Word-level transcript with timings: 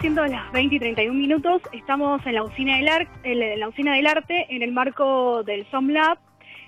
siendo 0.00 0.24
las 0.24 0.52
20 0.52 0.76
y 0.76 0.78
31 0.78 1.18
minutos, 1.18 1.60
estamos 1.72 2.24
en 2.26 2.34
la 2.34 2.44
usina 2.44 2.76
del, 2.76 2.86
arte 2.86 4.46
en 4.48 4.62
el 4.62 4.70
marco 4.70 5.42
del 5.42 5.68
SOM 5.70 5.88
Lab, 5.88 6.16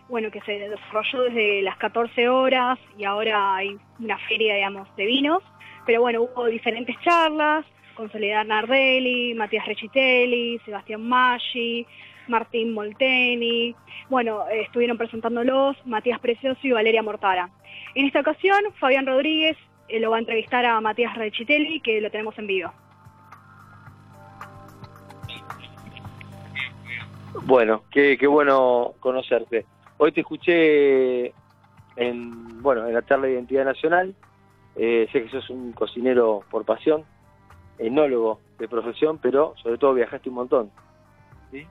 bueno, 0.09 0.32
que 0.32 0.40
se 0.40 0.59
desarrolló 0.59 1.22
desde 1.22 1.62
las 1.62 1.77
14 1.77 2.29
horas 2.29 2.80
y 2.98 3.05
ahora 3.05 3.55
hay 3.55 3.77
una 4.00 4.19
feria, 4.27 4.56
digamos, 4.56 4.88
de 4.96 5.06
vinos. 5.06 5.42
Pero 5.87 6.00
bueno, 6.00 6.23
hubo 6.23 6.46
diferentes 6.46 6.96
charlas 7.05 7.64
con 7.95 8.11
Soledad 8.11 8.45
Nardelli, 8.45 9.34
Matías 9.34 9.66
Rechitelli, 9.66 10.59
Sebastián 10.64 11.02
Maggi, 11.02 11.86
Martín 12.27 12.75
Molteni. 12.75 13.77
Bueno, 14.11 14.46
estuvieron 14.48 14.98
presentándolos 14.98 15.77
Matías 15.86 16.18
Precioso 16.18 16.59
y 16.64 16.73
Valeria 16.73 17.04
Mortara. 17.04 17.50
En 17.95 18.04
esta 18.07 18.18
ocasión, 18.18 18.65
Fabián 18.80 19.07
Rodríguez 19.07 19.57
eh, 19.88 20.01
lo 20.01 20.10
va 20.10 20.16
a 20.16 20.20
entrevistar 20.20 20.66
a 20.66 20.80
Matías 20.80 21.15
Rechitelli, 21.16 21.79
que 21.80 22.01
lo 22.01 22.10
tenemos 22.10 22.37
en 22.38 22.48
vivo. 22.48 22.73
Bueno, 27.45 27.84
qué, 27.90 28.16
qué 28.18 28.26
bueno 28.26 28.95
conocerte. 29.00 29.66
Hoy 29.98 30.12
te 30.12 30.20
escuché 30.20 31.32
en, 31.96 32.62
bueno, 32.62 32.86
en 32.86 32.95
la 32.95 33.04
charla 33.04 33.26
de 33.26 33.34
Identidad 33.34 33.64
Nacional. 33.64 34.14
Eh, 34.76 35.09
sé 35.10 35.22
que 35.22 35.30
sos 35.30 35.48
un 35.50 35.72
cocinero 35.72 36.45
por 36.50 36.64
pasión, 36.64 37.04
enólogo 37.78 38.40
de 38.59 38.68
profesión, 38.68 39.18
pero 39.18 39.54
sobre 39.62 39.78
todo 39.78 39.95
viajaste 39.95 40.28
un 40.28 40.34
montón. 40.34 40.70
¿Sí? 41.50 41.66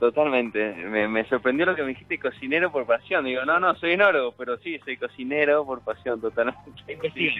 Totalmente. 0.00 0.74
Me, 0.74 1.24
sorprendió 1.28 1.66
lo 1.66 1.74
que 1.74 1.82
me 1.82 1.88
dijiste, 1.88 2.18
cocinero 2.18 2.72
por 2.72 2.86
pasión. 2.86 3.24
Digo, 3.24 3.44
no, 3.44 3.60
no, 3.60 3.74
soy 3.76 3.92
enólogo, 3.92 4.32
pero 4.32 4.58
sí, 4.58 4.78
soy 4.84 4.96
cocinero 4.96 5.64
por 5.64 5.82
pasión, 5.82 6.20
totalmente. 6.20 6.60
Sí, 6.86 7.30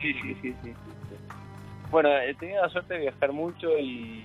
sí, 0.00 0.14
sí, 0.14 0.34
sí, 0.40 0.54
sí, 0.62 0.74
Bueno, 1.90 2.16
he 2.16 2.34
tenido 2.34 2.62
la 2.62 2.68
suerte 2.68 2.94
de 2.94 3.00
viajar 3.00 3.32
mucho 3.32 3.76
y, 3.78 4.24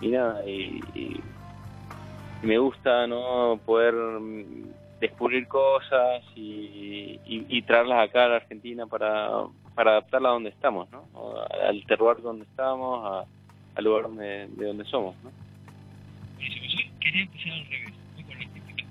y 0.00 0.08
nada, 0.08 0.46
y, 0.48 0.80
me 2.42 2.58
gusta 2.58 3.06
no 3.06 3.58
poder 3.64 3.94
descubrir 5.00 5.48
cosas 5.48 6.22
y, 6.36 7.18
y, 7.24 7.62
traerlas 7.62 8.06
acá 8.08 8.26
a 8.26 8.28
la 8.28 8.36
Argentina 8.36 8.86
para, 8.86 9.30
para 9.74 9.92
adaptarla 9.92 10.28
a 10.28 10.32
donde 10.32 10.50
estamos, 10.50 10.90
¿no? 10.90 11.06
al 11.66 11.84
terroir 11.86 12.20
donde 12.20 12.44
estamos, 12.44 13.26
al 13.74 13.84
lugar 13.84 14.02
donde, 14.02 14.48
de 14.48 14.66
donde 14.66 14.84
somos, 14.84 15.14
¿no? 15.24 15.30
quería 17.04 17.22
empezar 17.22 17.52
al 17.52 17.66
revés, 17.66 17.92
con 18.14 18.38
la 18.38 18.46
típica. 18.52 18.84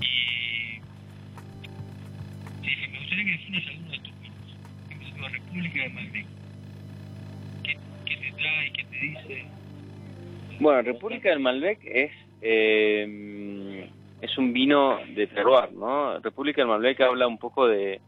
y 0.00 0.04
sí, 2.62 2.88
me 2.90 2.98
gustaría 2.98 3.24
que 3.24 3.30
definas 3.32 3.66
alguno 3.68 3.90
de 3.90 3.98
tus 3.98 4.20
vinos. 4.20 4.56
Empezando 4.90 5.22
la 5.22 5.28
República 5.28 5.82
de 5.82 5.88
Malbec. 5.90 6.39
¿Qué, 8.40 8.72
¿Qué 8.72 8.84
te 8.84 8.90
trae? 9.00 9.18
¿Qué 9.20 9.28
te 9.28 9.36
dice? 9.36 9.46
Bueno, 10.60 10.82
República 10.82 11.30
del 11.30 11.40
Malbec 11.40 11.78
es 11.84 12.12
eh, 12.42 13.88
es 14.20 14.38
un 14.38 14.52
vino 14.52 14.98
de 15.14 15.26
terroir, 15.26 15.72
¿no? 15.72 16.18
República 16.20 16.60
del 16.60 16.68
Malbec 16.68 17.00
habla 17.00 17.26
un 17.26 17.38
poco 17.38 17.66
de 17.66 18.00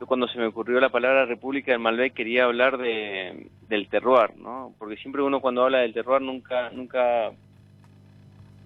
yo 0.00 0.06
cuando 0.06 0.28
se 0.28 0.38
me 0.38 0.46
ocurrió 0.46 0.78
la 0.78 0.90
palabra 0.90 1.26
República 1.26 1.72
del 1.72 1.80
Malbec 1.80 2.14
quería 2.14 2.44
hablar 2.44 2.78
de, 2.78 3.48
del 3.68 3.88
terroir, 3.88 4.36
¿no? 4.36 4.72
Porque 4.78 4.96
siempre 4.96 5.22
uno 5.22 5.40
cuando 5.40 5.64
habla 5.64 5.78
del 5.78 5.92
terroir 5.92 6.22
nunca 6.22 6.70
nunca 6.70 7.32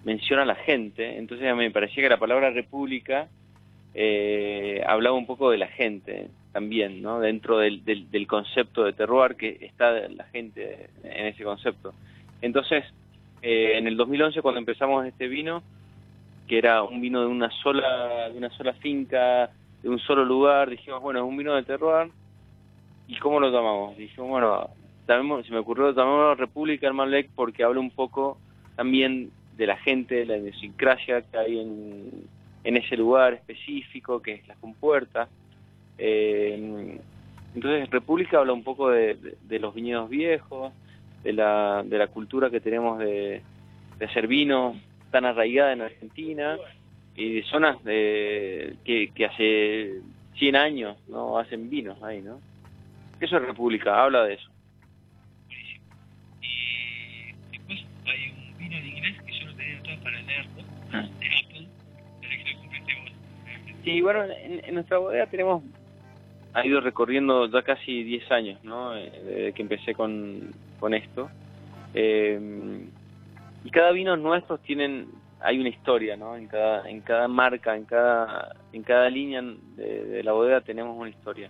menciona 0.05 0.43
a 0.43 0.45
la 0.45 0.55
gente, 0.55 1.17
entonces 1.17 1.47
a 1.47 1.55
mí 1.55 1.63
me 1.63 1.71
parecía 1.71 2.03
que 2.03 2.09
la 2.09 2.19
palabra 2.19 2.51
República 2.51 3.29
eh, 3.95 4.83
hablaba 4.85 5.15
un 5.15 5.25
poco 5.25 5.49
de 5.49 5.57
la 5.57 5.67
gente 5.67 6.27
también, 6.53 7.01
¿no? 7.01 7.19
Dentro 7.19 7.57
del, 7.57 7.83
del, 7.83 8.09
del, 8.09 8.27
concepto 8.27 8.85
de 8.85 8.93
terroir 8.93 9.35
que 9.35 9.57
está 9.61 9.91
la 10.07 10.23
gente 10.25 10.89
en 11.03 11.25
ese 11.25 11.43
concepto. 11.43 11.93
Entonces, 12.41 12.85
eh, 13.41 13.77
en 13.77 13.87
el 13.87 13.97
2011 13.97 14.41
cuando 14.41 14.59
empezamos 14.59 15.05
este 15.05 15.27
vino, 15.27 15.63
que 16.47 16.59
era 16.59 16.83
un 16.83 17.01
vino 17.01 17.21
de 17.21 17.27
una 17.27 17.49
sola 17.63 18.29
de 18.29 18.37
una 18.37 18.49
sola 18.51 18.73
finca 18.73 19.49
de 19.81 19.89
un 19.89 19.99
solo 19.99 20.23
lugar, 20.23 20.69
dijimos, 20.69 21.01
bueno, 21.01 21.19
es 21.19 21.25
un 21.25 21.35
vino 21.35 21.55
de 21.55 21.63
terroir, 21.63 22.09
¿y 23.07 23.17
cómo 23.17 23.39
lo 23.39 23.51
tomamos? 23.51 23.97
Dijimos, 23.97 24.29
bueno, 24.29 24.69
se 25.43 25.51
me 25.51 25.57
ocurrió 25.57 25.93
tomarlo 25.93 26.35
República 26.35 26.87
del 26.87 26.93
Malbec 26.93 27.29
porque 27.35 27.63
habla 27.63 27.79
un 27.79 27.91
poco 27.91 28.37
también 28.75 29.31
de 29.57 29.67
la 29.67 29.77
gente, 29.77 30.15
de 30.15 30.25
la 30.25 30.37
idiosincrasia 30.37 31.21
que 31.23 31.37
hay 31.37 31.59
en, 31.59 32.11
en 32.63 32.77
ese 32.77 32.95
lugar 32.95 33.33
específico, 33.33 34.21
que 34.21 34.33
es 34.35 34.47
la 34.47 34.55
compuerta. 34.55 35.27
Eh, 35.97 36.99
entonces, 37.55 37.89
República 37.89 38.39
habla 38.39 38.53
un 38.53 38.63
poco 38.63 38.89
de, 38.89 39.37
los 39.49 39.73
viñedos 39.73 40.09
viejos, 40.09 40.73
de 41.23 41.33
la, 41.33 41.83
de 41.85 41.97
la 41.97 42.07
cultura 42.07 42.49
que 42.49 42.59
tenemos 42.59 42.99
de, 42.99 43.41
de 43.99 44.05
hacer 44.05 44.27
vino 44.27 44.75
tan 45.11 45.25
arraigada 45.25 45.73
en 45.73 45.81
Argentina 45.81 46.57
y 47.15 47.35
de 47.35 47.43
zonas 47.43 47.83
de, 47.83 48.75
que, 48.83 49.11
que 49.13 49.25
hace 49.25 50.01
100 50.37 50.55
años 50.55 50.97
no 51.07 51.37
hacen 51.37 51.69
vinos 51.69 52.01
ahí, 52.01 52.21
¿no? 52.21 52.39
Eso 53.19 53.37
es 53.37 53.43
República, 53.43 54.03
habla 54.03 54.23
de 54.23 54.33
eso. 54.33 54.49
Buenísimo. 55.47 55.85
Y 56.41 57.51
después 57.51 57.85
hay 58.05 58.31
un 58.31 58.57
vino 58.57 58.75
en 58.77 58.87
inglés 58.87 59.21
que 59.21 59.39
yo 59.39 59.45
lo 59.45 59.55
tenía 59.55 60.03
para 60.03 60.21
leerlo, 60.21 60.63
ah. 60.91 61.07
de 61.19 61.27
Apple, 61.27 61.67
pero 62.19 62.43
que 62.43 62.51
lo 62.51 62.59
compraste 62.59 62.93
vos. 62.95 63.11
Sí, 63.83 64.01
bueno, 64.01 64.23
en, 64.23 64.65
en, 64.65 64.73
nuestra 64.73 64.97
bodega 64.97 65.27
tenemos, 65.27 65.63
ha 66.53 66.65
ido 66.65 66.81
recorriendo 66.81 67.47
ya 67.47 67.61
casi 67.63 68.03
10 68.03 68.31
años, 68.31 68.63
¿no? 68.63 68.95
Eh, 68.95 69.11
desde 69.25 69.53
que 69.53 69.61
empecé 69.61 69.93
con, 69.93 70.53
con 70.79 70.93
esto. 70.93 71.29
Eh, 71.93 72.87
y 73.63 73.69
cada 73.69 73.91
vino 73.91 74.15
nuestros 74.17 74.61
tienen 74.61 75.07
hay 75.43 75.59
una 75.59 75.69
historia, 75.69 76.15
¿no? 76.15 76.35
En 76.37 76.47
cada, 76.47 76.89
en 76.89 77.01
cada 77.01 77.27
marca, 77.27 77.75
en 77.75 77.83
cada, 77.83 78.55
en 78.71 78.81
cada 78.81 79.09
línea 79.09 79.43
de, 79.75 80.23
la 80.23 80.31
bodega 80.31 80.61
tenemos 80.61 80.97
una 80.97 81.09
historia. 81.09 81.49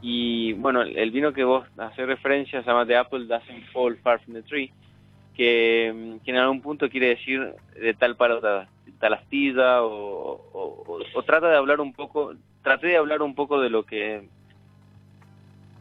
Y 0.00 0.54
bueno, 0.54 0.82
el 0.82 1.10
vino 1.10 1.32
que 1.32 1.44
vos 1.44 1.66
haces 1.76 2.06
referencia 2.06 2.62
se 2.62 2.66
llama 2.66 2.86
The 2.86 2.96
Apple 2.96 3.26
Doesn't 3.26 3.66
Fall 3.72 3.98
Far 3.98 4.20
from 4.20 4.34
the 4.34 4.42
Tree, 4.42 4.72
que, 5.34 5.88
en 5.88 6.36
algún 6.36 6.62
punto 6.62 6.88
quiere 6.88 7.08
decir 7.08 7.54
de 7.78 7.94
tal 7.94 8.16
palo 8.16 8.40
tal 8.40 9.14
astilla 9.14 9.82
o, 9.82 10.40
o, 11.14 11.22
trata 11.22 11.50
de 11.50 11.56
hablar 11.56 11.80
un 11.80 11.92
poco, 11.92 12.32
traté 12.62 12.88
de 12.88 12.96
hablar 12.96 13.22
un 13.22 13.34
poco 13.34 13.60
de 13.60 13.70
lo 13.70 13.84
que, 13.84 14.28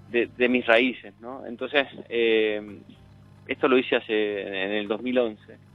de, 0.10 0.50
mis 0.50 0.66
raíces, 0.66 1.14
¿no? 1.20 1.46
Entonces, 1.46 1.88
eh, 2.10 2.80
esto 3.48 3.68
lo 3.68 3.78
hice 3.78 3.96
hace, 3.98 4.42
en 4.42 4.72
el 4.72 4.88
2011 4.88 5.68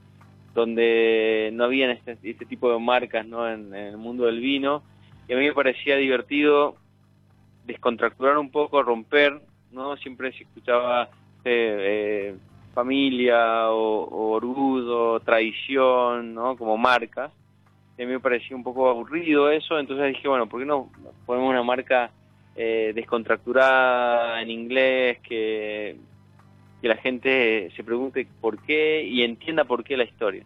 donde 0.53 1.49
no 1.53 1.63
habían 1.63 1.91
este, 1.91 2.17
este 2.23 2.45
tipo 2.45 2.71
de 2.71 2.79
marcas 2.79 3.25
¿no? 3.25 3.49
En, 3.49 3.73
el 3.73 3.97
mundo 3.97 4.25
del 4.25 4.39
vino 4.39 4.83
y 5.27 5.33
a 5.33 5.37
mí 5.37 5.45
me 5.45 5.53
parecía 5.53 5.95
divertido 5.97 6.75
descontracturar 7.65 8.37
un 8.37 8.51
poco, 8.51 8.83
romper, 8.83 9.41
¿no? 9.71 9.95
Siempre 9.95 10.33
se 10.33 10.43
escuchaba 10.43 11.09
eh, 11.45 12.35
familia 12.73 13.69
o, 13.69 14.33
orgullo, 14.33 15.21
tradición, 15.21 16.33
¿no? 16.33 16.57
Como 16.57 16.77
marcas. 16.77 17.31
A 17.95 18.01
mí 18.01 18.05
me 18.07 18.19
parecía 18.19 18.55
un 18.55 18.63
poco 18.63 18.89
aburrido 18.89 19.51
eso, 19.51 19.79
entonces 19.79 20.07
dije, 20.15 20.27
bueno, 20.27 20.47
¿por 20.47 20.59
qué 20.59 20.65
no 20.65 20.89
ponemos 21.25 21.49
una 21.49 21.63
marca 21.63 22.11
eh, 22.55 22.91
descontracturada 22.95 24.41
en 24.41 24.49
inglés 24.49 25.19
que 25.19 25.97
que 26.83 26.89
la 26.89 26.97
gente 26.97 27.71
se 27.77 27.83
pregunte 27.85 28.27
por 28.41 28.61
qué 28.61 29.05
y 29.05 29.23
entienda 29.23 29.63
por 29.63 29.85
qué 29.85 29.95
la 29.95 30.03
historia. 30.03 30.43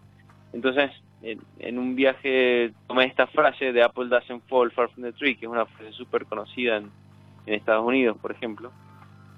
Entonces, 0.53 0.91
en, 1.23 1.79
un 1.79 1.95
viaje 1.95 2.73
tomé 2.85 3.05
esta 3.05 3.25
frase 3.25 3.73
de 3.73 3.81
Apple 3.81 4.05
doesn't 4.07 4.43
fall 4.47 4.69
far 4.69 4.87
from 4.89 5.03
the 5.03 5.13
tree, 5.13 5.35
que 5.35 5.47
es 5.47 5.51
una 5.51 5.65
frase 5.65 5.91
súper 5.93 6.27
conocida 6.27 6.77
en, 6.77 6.91
Estados 7.47 7.83
Unidos, 7.83 8.17
por 8.21 8.31
ejemplo, 8.31 8.71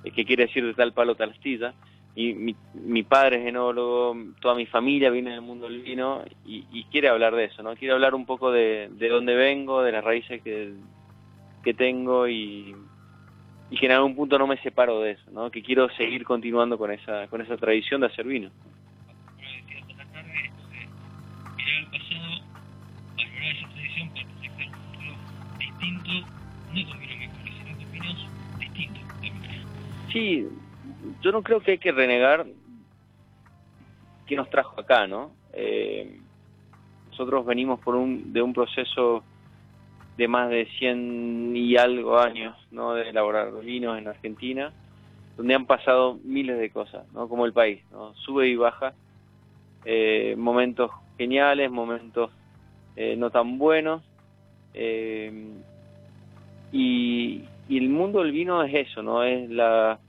eh, 0.03 0.11
que 0.11 0.25
quiere 0.25 0.47
decir 0.47 0.65
de 0.65 0.73
tal 0.73 0.91
palo 0.91 1.15
tal 1.15 1.29
astilla. 1.29 1.73
Y 2.19 2.33
mi, 2.33 2.53
mi 2.73 3.03
padre 3.03 3.37
es 3.37 3.47
enólogo, 3.47 4.13
toda 4.41 4.53
mi 4.53 4.65
familia 4.65 5.09
viene 5.09 5.31
del 5.31 5.41
mundo 5.41 5.69
del 5.69 5.81
vino 5.81 6.21
y, 6.43 6.83
quiere 6.91 7.07
hablar 7.07 7.33
de 7.33 7.45
eso, 7.45 7.63
¿no? 7.63 7.77
Quiere 7.77 7.93
hablar 7.93 8.13
un 8.13 8.25
poco 8.25 8.51
de, 8.51 8.89
de 8.91 9.07
dónde 9.07 9.35
vengo, 9.35 9.81
de 9.83 9.93
las 9.93 10.03
raíces 10.03 10.41
que, 10.43 10.73
que 11.63 11.73
tengo 11.73 12.27
y, 12.27 12.75
y 13.69 13.77
que 13.77 13.85
en 13.85 13.93
algún 13.93 14.17
punto 14.17 14.37
no 14.37 14.47
me 14.47 14.57
separo 14.57 14.99
de 14.99 15.11
eso, 15.11 15.31
¿no? 15.31 15.49
que 15.49 15.63
quiero 15.63 15.89
seguir 15.91 16.25
continuando 16.25 16.77
con 16.77 16.91
esa 16.91 17.29
con 17.29 17.39
esa 17.39 17.55
tradición 17.55 18.01
de 18.01 18.07
hacer 18.07 18.25
vino. 18.25 18.51
Sí, 30.11 30.47
yo 31.21 31.31
no 31.31 31.43
creo 31.43 31.59
que 31.61 31.71
hay 31.71 31.77
que 31.77 31.91
renegar 31.91 32.45
qué 34.25 34.35
nos 34.35 34.49
trajo 34.49 34.79
acá, 34.79 35.07
¿no? 35.07 35.31
Eh, 35.53 36.19
nosotros 37.09 37.45
venimos 37.45 37.79
por 37.81 37.95
un, 37.95 38.31
de 38.31 38.41
un 38.41 38.53
proceso 38.53 39.23
de 40.19 40.27
más 40.27 40.49
de 40.49 40.67
100 40.77 41.55
y 41.55 41.77
algo 41.77 42.19
años 42.19 42.55
¿no? 42.71 42.93
de 42.93 43.09
elaborar 43.09 43.53
vinos 43.61 43.97
en 43.97 44.07
Argentina, 44.09 44.73
donde 45.37 45.55
han 45.55 45.65
pasado 45.65 46.19
miles 46.25 46.59
de 46.59 46.69
cosas, 46.69 47.09
¿no? 47.13 47.29
como 47.29 47.45
el 47.45 47.53
país, 47.53 47.81
¿no? 47.91 48.13
sube 48.15 48.49
y 48.49 48.57
baja, 48.57 48.93
eh, 49.85 50.35
momentos 50.37 50.91
geniales, 51.17 51.71
momentos 51.71 52.31
eh, 52.97 53.15
no 53.15 53.31
tan 53.31 53.57
buenos, 53.57 54.03
eh, 54.73 55.53
y, 56.73 57.45
y, 57.69 57.77
el 57.77 57.87
mundo 57.87 58.19
del 58.19 58.33
vino 58.33 58.61
es 58.61 58.89
eso, 58.89 59.01
no 59.01 59.23
es 59.23 59.49
la, 59.49 59.99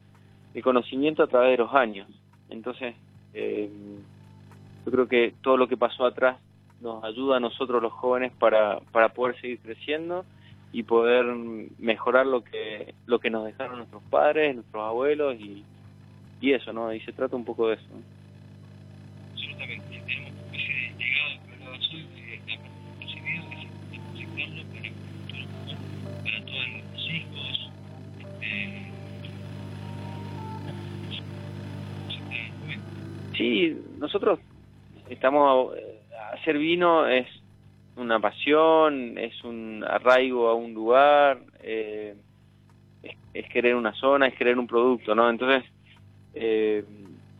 el 0.54 0.62
conocimiento 0.62 1.22
a 1.22 1.26
través 1.26 1.52
de 1.52 1.64
los 1.64 1.74
años. 1.74 2.08
Entonces, 2.48 2.94
yo 3.34 4.92
creo 4.92 5.08
que 5.08 5.34
todo 5.42 5.56
lo 5.56 5.68
que 5.68 5.76
pasó 5.76 6.04
atrás 6.04 6.38
nos 6.80 7.04
ayuda 7.04 7.36
a 7.36 7.40
nosotros 7.40 7.82
los 7.82 7.92
jóvenes 7.92 8.32
para, 8.38 8.80
para 8.92 9.10
poder 9.10 9.40
seguir 9.40 9.58
creciendo 9.60 10.24
y 10.72 10.82
poder 10.84 11.26
mejorar 11.78 12.26
lo 12.26 12.44
que 12.44 12.94
lo 13.06 13.18
que 13.18 13.28
nos 13.28 13.44
dejaron 13.44 13.78
nuestros 13.78 14.02
padres, 14.04 14.54
nuestros 14.54 14.82
abuelos 14.82 15.34
y, 15.38 15.64
y 16.40 16.52
eso, 16.52 16.72
¿no? 16.72 16.92
Y 16.94 17.00
se 17.00 17.12
trata 17.12 17.36
un 17.36 17.44
poco 17.44 17.68
de 17.68 17.74
eso. 17.74 17.86
Sí, 33.50 33.82
nosotros 33.98 34.38
estamos 35.08 35.74
hacer 36.32 36.58
vino 36.58 37.06
es 37.06 37.26
una 37.96 38.20
pasión, 38.20 39.18
es 39.18 39.42
un 39.44 39.84
arraigo 39.86 40.48
a 40.48 40.54
un 40.54 40.72
lugar, 40.72 41.40
eh, 41.62 42.14
es, 43.34 43.48
querer 43.50 43.74
una 43.74 43.92
zona, 43.94 44.26
es 44.26 44.34
querer 44.34 44.58
un 44.58 44.66
producto, 44.66 45.14
¿no? 45.14 45.28
Entonces, 45.28 45.64
eh, 46.34 46.84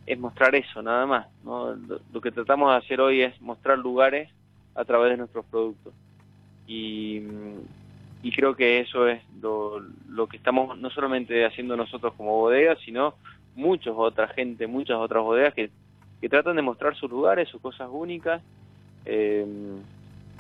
es 0.07 0.19
mostrar 0.19 0.55
eso, 0.55 0.83
nada 0.83 1.07
más, 1.07 1.27
¿no? 1.45 1.75
Lo, 1.75 2.21
que 2.21 2.31
tratamos 2.31 2.71
de 2.71 2.79
hacer 2.79 3.01
hoy 3.01 3.23
es 3.23 3.41
mostrar 3.41 3.79
lugares 3.79 4.31
a 4.75 4.85
través 4.85 5.13
de 5.13 5.19
nuestros 5.19 5.45
productos. 5.47 5.95
Y, 6.67 7.23
y 8.23 8.33
creo 8.33 8.55
que 8.55 8.81
eso 8.81 9.09
es 9.09 9.23
lo, 9.41 10.27
que 10.29 10.37
estamos 10.37 10.79
no 10.79 10.91
solamente 10.91 11.45
haciendo 11.45 11.77
nosotros 11.77 12.13
como 12.17 12.39
bodega, 12.39 12.77
sino 12.85 13.15
muchos 13.55 13.95
otra 13.97 14.29
gente, 14.29 14.67
muchas 14.67 14.97
otras 14.97 15.23
bodegas 15.23 15.55
que, 15.55 15.71
que 16.21 16.29
tratan 16.29 16.57
de 16.57 16.63
mostrar 16.63 16.95
sus 16.97 17.11
lugares, 17.11 17.49
sus 17.49 17.61
cosas 17.61 17.89
únicas, 17.91 18.43
eh, 19.05 19.47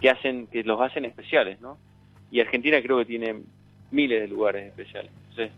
que 0.00 0.10
hacen 0.10 0.46
que 0.46 0.62
los 0.64 0.80
hacen 0.80 1.04
especiales, 1.04 1.60
¿no? 1.60 1.78
Y 2.30 2.40
Argentina 2.40 2.80
creo 2.82 2.98
que 2.98 3.04
tiene 3.06 3.42
miles 3.90 4.20
de 4.20 4.28
lugares 4.28 4.66
especiales. 4.66 5.10
Entonces, 5.30 5.52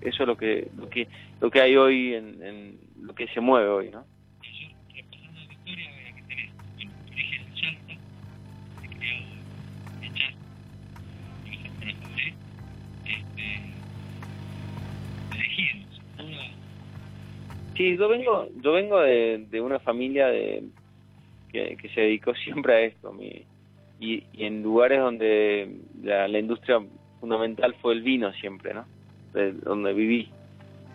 eso, 0.00 0.22
es 0.22 0.26
lo 0.26 0.36
que 0.36 0.68
lo 0.76 0.88
que 0.88 1.08
lo 1.40 1.50
que 1.50 1.60
hay 1.60 1.76
hoy 1.76 2.14
en, 2.14 2.42
en 2.42 2.78
lo 3.02 3.14
que 3.14 3.26
se 3.28 3.40
mueve 3.40 3.68
hoy, 3.68 3.90
¿no? 3.90 4.04
Sí, 17.76 17.96
yo 17.96 18.08
vengo 18.08 18.48
yo 18.60 18.72
vengo 18.72 19.00
de, 19.00 19.60
una 19.60 19.78
familia 19.78 20.26
de 20.26 20.64
que, 21.50 21.76
se 21.94 22.00
dedicó 22.02 22.34
siempre 22.44 22.74
a 22.74 22.80
esto 22.80 23.12
mi, 23.12 23.44
y, 24.00 24.24
en 24.34 24.62
lugares 24.62 25.00
donde 25.00 25.76
la, 26.02 26.28
la, 26.28 26.38
industria 26.38 26.80
fundamental 27.20 27.74
fue 27.80 27.94
el 27.94 28.02
vino 28.02 28.32
siempre, 28.34 28.74
¿no? 28.74 28.84
De, 29.32 29.52
donde 29.52 29.92
viví. 29.92 30.28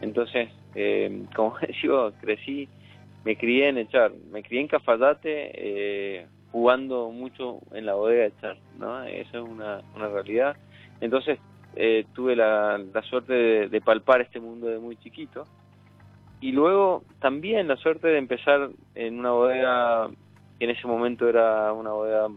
Entonces, 0.02 0.50
eh, 0.76 1.24
como 1.36 1.56
digo, 1.82 2.12
crecí, 2.22 2.68
me 3.24 3.36
crié 3.38 3.70
en 3.70 3.80
Echar, 3.80 4.12
me 4.32 4.44
crié 4.44 4.62
en 4.62 4.68
Cafayate, 4.68 5.52
eh, 5.54 6.28
jugando 6.52 7.10
mucho 7.10 7.60
en 7.74 7.86
la 7.86 7.96
bodega 7.96 8.24
de 8.24 8.28
Echar, 8.28 8.58
¿no? 8.78 9.04
Eso 9.04 9.44
es 9.44 9.50
una, 9.50 9.82
una 9.96 10.10
realidad. 10.10 10.56
Entonces, 11.02 11.40
eh, 11.76 12.06
tuve 12.14 12.36
la, 12.36 12.78
la 12.78 13.02
suerte 13.04 13.34
de, 13.34 13.70
de 13.70 13.82
palpar 13.82 14.22
este 14.22 14.40
mundo 14.40 14.68
de 14.68 14.80
muy 14.80 14.98
chiquito. 14.98 15.46
Y 16.40 16.52
luego 16.52 17.04
también 17.20 17.68
la 17.68 17.78
suerte 17.78 18.08
de 18.08 18.18
empezar 18.18 18.70
en 18.96 19.20
una 19.20 19.32
bodega 19.32 20.10
que 20.60 20.66
en 20.66 20.72
ese 20.72 20.88
momento 20.88 21.28
era 21.28 21.72
una 21.74 21.92
bodega 21.92 22.28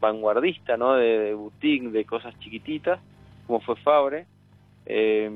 vanguardista, 0.00 0.76
¿no? 0.76 0.94
De, 0.94 1.18
de 1.18 1.34
boutique, 1.34 1.88
de 1.90 2.04
cosas 2.04 2.38
chiquititas, 2.40 3.00
como 3.46 3.60
fue 3.60 3.76
Fabre, 3.76 4.26
eh, 4.86 5.30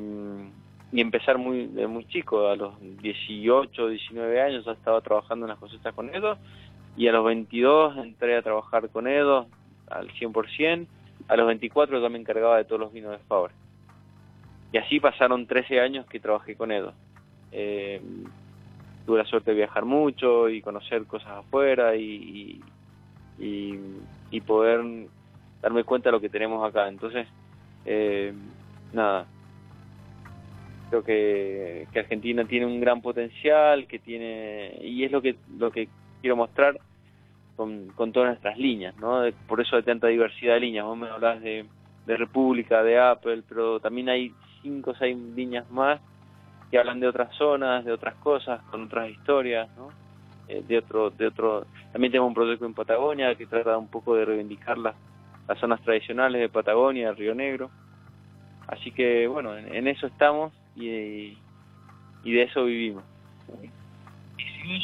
y 0.91 1.01
empezar 1.01 1.39
muy 1.39 1.67
de 1.67 1.87
muy 1.87 2.07
chico, 2.07 2.49
a 2.49 2.57
los 2.57 2.75
18, 2.81 3.89
19 3.89 4.41
años 4.41 4.65
ya 4.65 4.73
estaba 4.73 5.01
trabajando 5.01 5.47
en 5.47 5.51
las 5.51 5.59
cosechas 5.59 5.95
con 5.95 6.15
ellos, 6.15 6.39
y 6.97 7.09
a 7.09 7.13
los 7.13 7.25
22 7.25 7.99
entré 7.99 8.37
a 8.37 8.43
trabajar 8.43 8.89
con 8.89 9.07
ellos 9.07 9.47
al 9.91 10.09
100%, 10.13 10.87
a 11.29 11.37
los 11.37 11.47
24 11.47 12.01
ya 12.01 12.09
me 12.09 12.19
encargaba 12.19 12.57
de 12.57 12.65
todos 12.65 12.81
los 12.81 12.93
vinos 12.93 13.13
de 13.13 13.19
Fabre. 13.19 13.55
Y 14.73 14.79
así 14.79 15.01
pasaron 15.01 15.47
13 15.47 15.81
años 15.81 16.07
que 16.07 16.21
trabajé 16.21 16.55
con 16.55 16.73
ellos. 16.73 16.95
Eh, 17.53 18.01
tuve 19.07 19.19
la 19.19 19.25
suerte 19.25 19.53
de 19.53 19.57
viajar 19.57 19.87
mucho 19.87 20.51
y 20.51 20.61
conocer 20.61 21.07
cosas 21.07 21.31
afuera 21.31 21.97
y, 21.97 22.61
y, 23.39 24.41
poder 24.47 24.81
darme 25.61 25.85
cuenta 25.85 26.09
de 26.09 26.13
lo 26.13 26.21
que 26.21 26.29
tenemos 26.29 26.67
acá. 26.67 26.89
Entonces, 26.89 27.27
eh, 27.85 28.33
nada, 28.93 29.27
creo 30.91 31.03
que, 31.03 31.87
que 31.93 31.99
Argentina 31.99 32.45
tiene 32.45 32.67
un 32.67 32.81
gran 32.81 33.01
potencial, 33.01 33.87
que 33.87 33.99
tiene 33.99 34.79
y 34.83 35.05
es 35.05 35.11
lo 35.11 35.23
que 35.23 35.37
lo 35.59 35.71
que 35.71 35.89
quiero 36.21 36.37
mostrar 36.37 36.79
con, 37.57 37.89
con 37.95 38.13
todas 38.13 38.29
nuestras 38.29 38.59
líneas, 38.59 38.97
¿no? 38.99 39.21
De, 39.21 39.33
por 39.33 39.61
eso 39.61 39.77
hay 39.77 39.83
tanta 39.83 40.09
diversidad 40.09 40.55
de 40.55 40.61
líneas. 40.61 40.85
Vos 40.85 40.99
me 40.99 41.09
hablas 41.09 41.41
de, 41.41 41.65
de 42.07 42.17
República, 42.17 42.83
de 42.83 42.99
Apple, 42.99 43.43
pero 43.49 43.81
también 43.81 44.09
hay 44.09 44.33
cinco 44.63 44.91
o 44.91 44.95
seis 44.95 45.17
líneas 45.35 45.71
más 45.71 46.01
que 46.71 46.79
hablan 46.79 47.01
de 47.01 47.09
otras 47.09 47.35
zonas, 47.37 47.85
de 47.85 47.93
otras 47.93 48.15
cosas, 48.17 48.61
con 48.71 48.85
otras 48.85 49.11
historias, 49.11 49.69
¿no? 49.77 49.91
Eh, 50.49 50.63
de 50.67 50.79
otro, 50.79 51.11
de 51.11 51.27
otro, 51.27 51.67
también 51.93 52.11
tenemos 52.11 52.29
un 52.29 52.35
proyecto 52.35 52.65
en 52.65 52.75
Patagonia 52.75 53.35
que 53.35 53.47
trata 53.47 53.77
un 53.77 53.89
poco 53.89 54.15
de 54.15 54.25
reivindicar 54.25 54.79
las, 54.79 54.95
las 55.47 55.59
zonas 55.59 55.81
tradicionales 55.83 56.41
de 56.41 56.49
Patagonia, 56.49 57.13
Río 57.13 57.35
Negro. 57.35 57.71
Así 58.67 58.91
que 58.91 59.27
bueno, 59.27 59.57
en, 59.57 59.75
en 59.75 59.89
eso 59.89 60.07
estamos 60.07 60.53
y, 60.77 61.37
y, 62.25 62.33
de 62.33 62.43
eso 62.43 62.65
vivimos. 62.65 63.05
Y 64.39 64.43
si 64.43 64.69
vos 64.69 64.81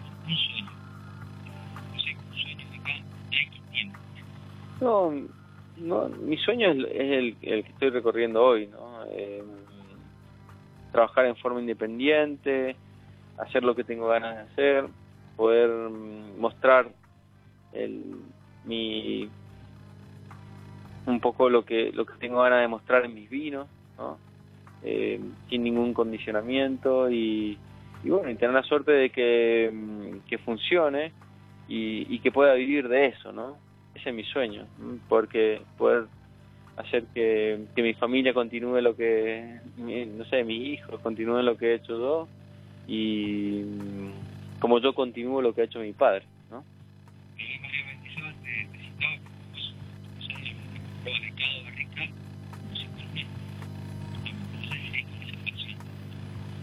no. 0.00 0.30
No, 4.80 5.12
no, 5.76 6.08
mi 6.08 6.36
sueño 6.38 6.70
es, 6.70 6.78
es 6.78 7.12
el, 7.12 7.36
el, 7.42 7.64
que 7.64 7.70
estoy 7.70 7.90
recorriendo 7.90 8.42
hoy, 8.42 8.66
¿no? 8.68 9.04
Eh, 9.10 9.44
trabajar 10.90 11.26
en 11.26 11.36
forma 11.36 11.60
independiente, 11.60 12.76
hacer 13.38 13.62
lo 13.62 13.74
que 13.74 13.84
tengo 13.84 14.08
ganas 14.08 14.36
de 14.36 14.42
hacer, 14.42 14.84
poder 15.36 15.70
mostrar 16.38 16.88
el, 17.72 18.16
mi 18.64 19.28
un 21.06 21.20
poco 21.20 21.48
lo 21.48 21.64
que 21.64 21.92
lo 21.92 22.04
que 22.04 22.14
tengo 22.20 22.42
ganas 22.42 22.60
de 22.60 22.68
mostrar 22.68 23.04
en 23.04 23.14
mis 23.14 23.30
vinos, 23.30 23.66
¿no? 23.98 24.18
eh, 24.82 25.20
sin 25.48 25.62
ningún 25.62 25.92
condicionamiento 25.94 27.10
y, 27.10 27.58
y, 28.02 28.10
bueno, 28.10 28.30
y 28.30 28.36
tener 28.36 28.54
la 28.54 28.62
suerte 28.62 28.92
de 28.92 29.10
que, 29.10 30.18
que 30.28 30.38
funcione 30.38 31.12
y, 31.68 32.06
y, 32.14 32.18
que 32.20 32.32
pueda 32.32 32.54
vivir 32.54 32.88
de 32.88 33.06
eso, 33.06 33.32
¿no? 33.32 33.56
Ese 33.94 34.10
es 34.10 34.14
mi 34.14 34.24
sueño, 34.24 34.66
porque 35.08 35.62
poder 35.76 36.06
hacer 36.76 37.04
que, 37.14 37.66
que 37.74 37.82
mi 37.82 37.94
familia 37.94 38.32
continúe 38.32 38.80
lo 38.80 38.96
que, 38.96 39.60
no 39.76 40.24
sé, 40.26 40.44
mis 40.44 40.74
hijos 40.74 41.00
continúen 41.00 41.44
lo 41.44 41.56
que 41.56 41.72
he 41.72 41.74
hecho 41.74 41.98
yo 41.98 42.28
y 42.86 43.64
como 44.58 44.78
yo 44.78 44.94
continúo 44.94 45.42
lo 45.42 45.54
que 45.54 45.62
ha 45.62 45.64
hecho 45.64 45.80
mi 45.80 45.92
padre, 45.92 46.24
¿no? 46.50 46.64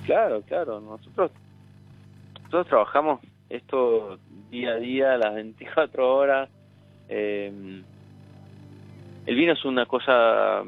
Claro, 0.05 0.41
claro, 0.43 0.79
nosotros 0.79 1.31
nosotros 2.43 2.67
trabajamos 2.67 3.19
esto 3.49 4.19
día 4.49 4.71
a 4.71 4.75
día, 4.75 5.17
las 5.17 5.35
24 5.35 6.15
horas. 6.15 6.49
Eh, 7.09 7.81
el 9.27 9.35
vino 9.35 9.51
es 9.53 9.65
una 9.65 9.85
cosa 9.85 10.63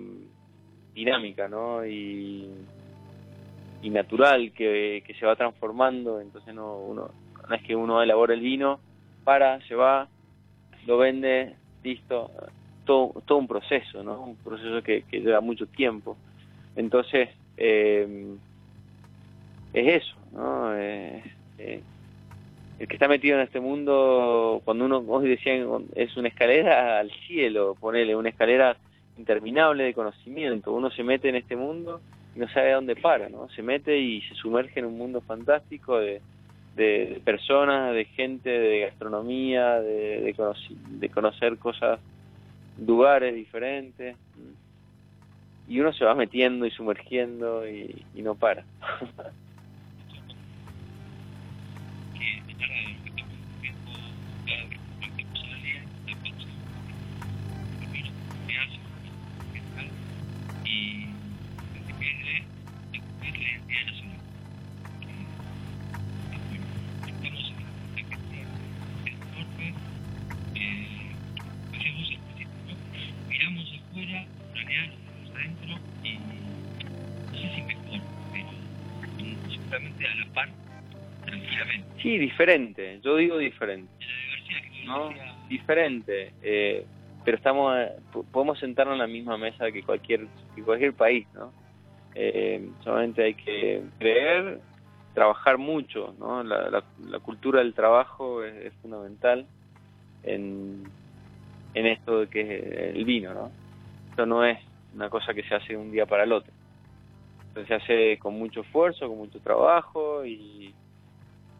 dinámica, 0.93 1.47
¿no? 1.47 1.85
Y, 1.85 2.47
natural 3.81 4.51
que, 4.51 5.01
que, 5.07 5.13
se 5.15 5.25
va 5.25 5.35
transformando, 5.35 6.21
entonces 6.21 6.53
no, 6.53 6.77
uno, 6.77 7.09
no 7.49 7.55
es 7.55 7.63
que 7.63 7.75
uno 7.75 8.03
elabora 8.03 8.35
el 8.35 8.41
vino, 8.41 8.79
para, 9.23 9.59
se 9.67 9.73
va, 9.73 10.07
lo 10.85 10.97
vende, 10.97 11.55
listo. 11.83 12.29
todo, 12.85 13.13
todo 13.25 13.37
un 13.39 13.47
proceso, 13.47 14.03
¿no? 14.03 14.21
Un 14.21 14.35
proceso 14.35 14.83
que, 14.83 15.03
lleva 15.09 15.41
mucho 15.41 15.65
tiempo. 15.65 16.17
Entonces, 16.75 17.29
eh, 17.57 18.35
es 19.73 20.03
eso, 20.03 20.15
¿no? 20.33 20.75
El 22.79 22.87
que 22.87 22.95
está 22.95 23.09
metido 23.09 23.35
en 23.35 23.43
este 23.43 23.59
mundo, 23.59 24.61
cuando 24.63 24.85
uno, 24.85 25.01
vos 25.01 25.21
decían, 25.21 25.67
es 25.95 26.15
una 26.15 26.29
escalera 26.29 26.99
al 26.99 27.11
cielo, 27.27 27.75
ponele, 27.77 28.15
una 28.15 28.29
escalera 28.29 28.77
interminable 29.17 29.83
de 29.83 29.93
conocimiento. 29.93 30.71
Uno 30.71 30.89
se 30.89 31.03
mete 31.03 31.27
en 31.27 31.35
este 31.35 31.57
mundo 31.57 31.99
y 32.35 32.39
no 32.39 32.47
sabe 32.47 32.71
a 32.71 32.75
dónde 32.75 32.95
para, 32.95 33.27
¿no? 33.27 33.49
Se 33.49 33.61
mete 33.61 33.97
y 33.99 34.21
se 34.21 34.35
sumerge 34.35 34.79
en 34.79 34.85
un 34.85 34.97
mundo 34.97 35.19
fantástico 35.19 35.99
de, 35.99 36.21
de, 36.77 37.21
personas, 37.25 37.93
de 37.93 38.05
gente, 38.05 38.49
de 38.49 38.79
gastronomía, 38.79 39.81
de, 39.81 40.21
de, 40.21 40.53
de 40.89 41.09
conocer 41.09 41.57
cosas, 41.57 41.99
lugares 42.79 43.35
diferentes. 43.35 44.15
Y 45.67 45.81
uno 45.81 45.91
se 45.91 46.05
va 46.05 46.15
metiendo 46.15 46.65
y 46.65 46.71
sumergiendo 46.71 47.67
y 47.67 48.05
no 48.15 48.35
para. 48.35 48.63
Sí, 82.01 82.17
diferente, 82.17 82.99
yo 83.03 83.15
digo 83.17 83.37
diferente. 83.37 83.91
¿no? 84.85 85.09
Diferente, 85.47 86.33
eh, 86.41 86.85
pero 87.23 87.37
estamos 87.37 87.75
eh, 87.77 87.91
podemos 88.31 88.59
sentarnos 88.59 88.93
en 88.93 88.99
la 88.99 89.07
misma 89.07 89.37
mesa 89.37 89.71
que 89.71 89.83
cualquier 89.83 90.27
que 90.55 90.63
cualquier 90.63 90.93
país, 90.93 91.27
¿no? 91.33 91.51
Eh, 92.15 92.69
solamente 92.83 93.23
hay 93.23 93.33
que 93.35 93.83
creer, 93.99 94.59
trabajar 95.13 95.57
mucho, 95.57 96.15
¿no? 96.19 96.43
La, 96.43 96.83
la, 97.07 97.19
cultura 97.19 97.59
del 97.59 97.73
trabajo 97.73 98.43
es, 98.43 98.73
fundamental 98.81 99.45
en, 100.23 100.83
en 101.73 101.85
esto 101.85 102.21
de 102.21 102.27
que 102.27 102.41
es 102.41 102.95
el 102.95 103.05
vino, 103.05 103.33
¿no? 103.33 103.51
Esto 104.09 104.25
no 104.25 104.43
es 104.43 104.57
una 104.95 105.09
cosa 105.09 105.33
que 105.33 105.43
se 105.43 105.55
hace 105.55 105.73
de 105.73 105.77
un 105.77 105.91
día 105.91 106.05
para 106.05 106.23
el 106.23 106.31
otro. 106.31 106.51
Entonces 107.59 107.67
se 107.67 107.93
hace 107.93 108.19
con 108.19 108.35
mucho 108.35 108.61
esfuerzo, 108.61 109.07
con 109.07 109.17
mucho 109.17 109.39
trabajo 109.39 110.25
y 110.25 110.73